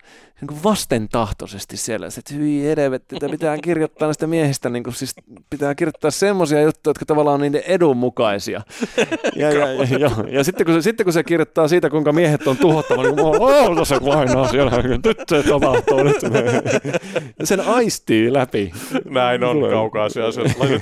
niin 0.42 0.48
kuin 0.48 0.64
vastentahtoisesti 0.64 1.78
siellä, 1.78 2.08
että 2.08 2.34
hyi 2.34 2.64
helvetti, 2.64 3.16
että 3.16 3.30
pitää 3.30 3.58
kirjoittaa 3.58 4.08
näistä 4.08 4.28
miehistä, 4.28 4.70
niin 4.70 4.84
kuin, 4.84 4.94
siis 4.94 5.16
pitää 5.50 5.76
kirjoittaa 5.76 6.12
semmoisia 6.12 6.62
juttuja, 6.62 6.90
jotka 6.90 7.06
tavallaan 7.06 7.34
on 7.34 7.42
niiden 7.42 7.64
edun 7.68 7.98
mukaisia. 7.98 8.62
Ja, 9.36 9.52
ja, 9.52 9.68
ja, 9.68 9.98
ja, 10.00 10.10
ja 10.30 10.44
sitten, 10.44 10.66
kun 10.66 10.76
se, 10.76 10.82
sitten 10.82 11.04
kun 11.04 11.14
se 11.14 11.24
kirjoittaa 11.24 11.68
siitä, 11.68 11.90
kuinka 11.90 12.12
miehet 12.12 12.48
on 12.48 12.58
tuhottava, 12.58 13.04
niin 13.04 13.16
kuin, 13.16 13.42
oh, 13.42 13.88
se 13.88 14.00
painaa 14.00 14.48
siellä, 14.48 14.72
nyt 15.06 15.18
se 15.28 15.44
tapahtuu. 15.44 16.04
Nyt. 16.04 16.16
Ja 17.40 17.46
sen 17.46 17.60
aistii 17.62 18.34
läpi. 18.34 18.72
Näin 19.10 19.44
on 19.44 19.56
Tulee. 19.56 19.72
kaukaa 19.72 20.10
siellä, 20.10 20.32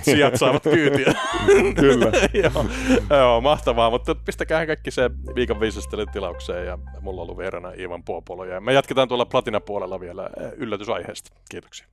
sijat 0.02 0.36
saavat 0.36 0.64
kyytiä. 0.64 1.14
Kyllä. 1.80 2.12
joo, 2.44 2.66
joo, 3.10 3.42
mahtavaa, 3.42 3.90
mutta 3.90 4.16
pistäkää 4.16 4.66
kaikki 4.66 4.92
se 4.92 5.10
viikon 5.36 5.60
viisastelu 5.60 6.06
tilaukseen 6.06 6.66
ja 6.66 6.78
mulla 7.02 7.22
on 7.22 7.26
ollut 7.26 7.38
vierana 7.44 7.72
Ivan 7.78 8.04
Puopolo 8.04 8.46
ja 8.46 8.62
me 8.62 8.74
jatketaan 8.74 9.08
tuolla 9.08 9.26
Platina-puolella 9.26 10.00
vielä 10.00 10.30
yllätysaiheesta. 10.58 11.36
Kiitoksia. 11.50 11.88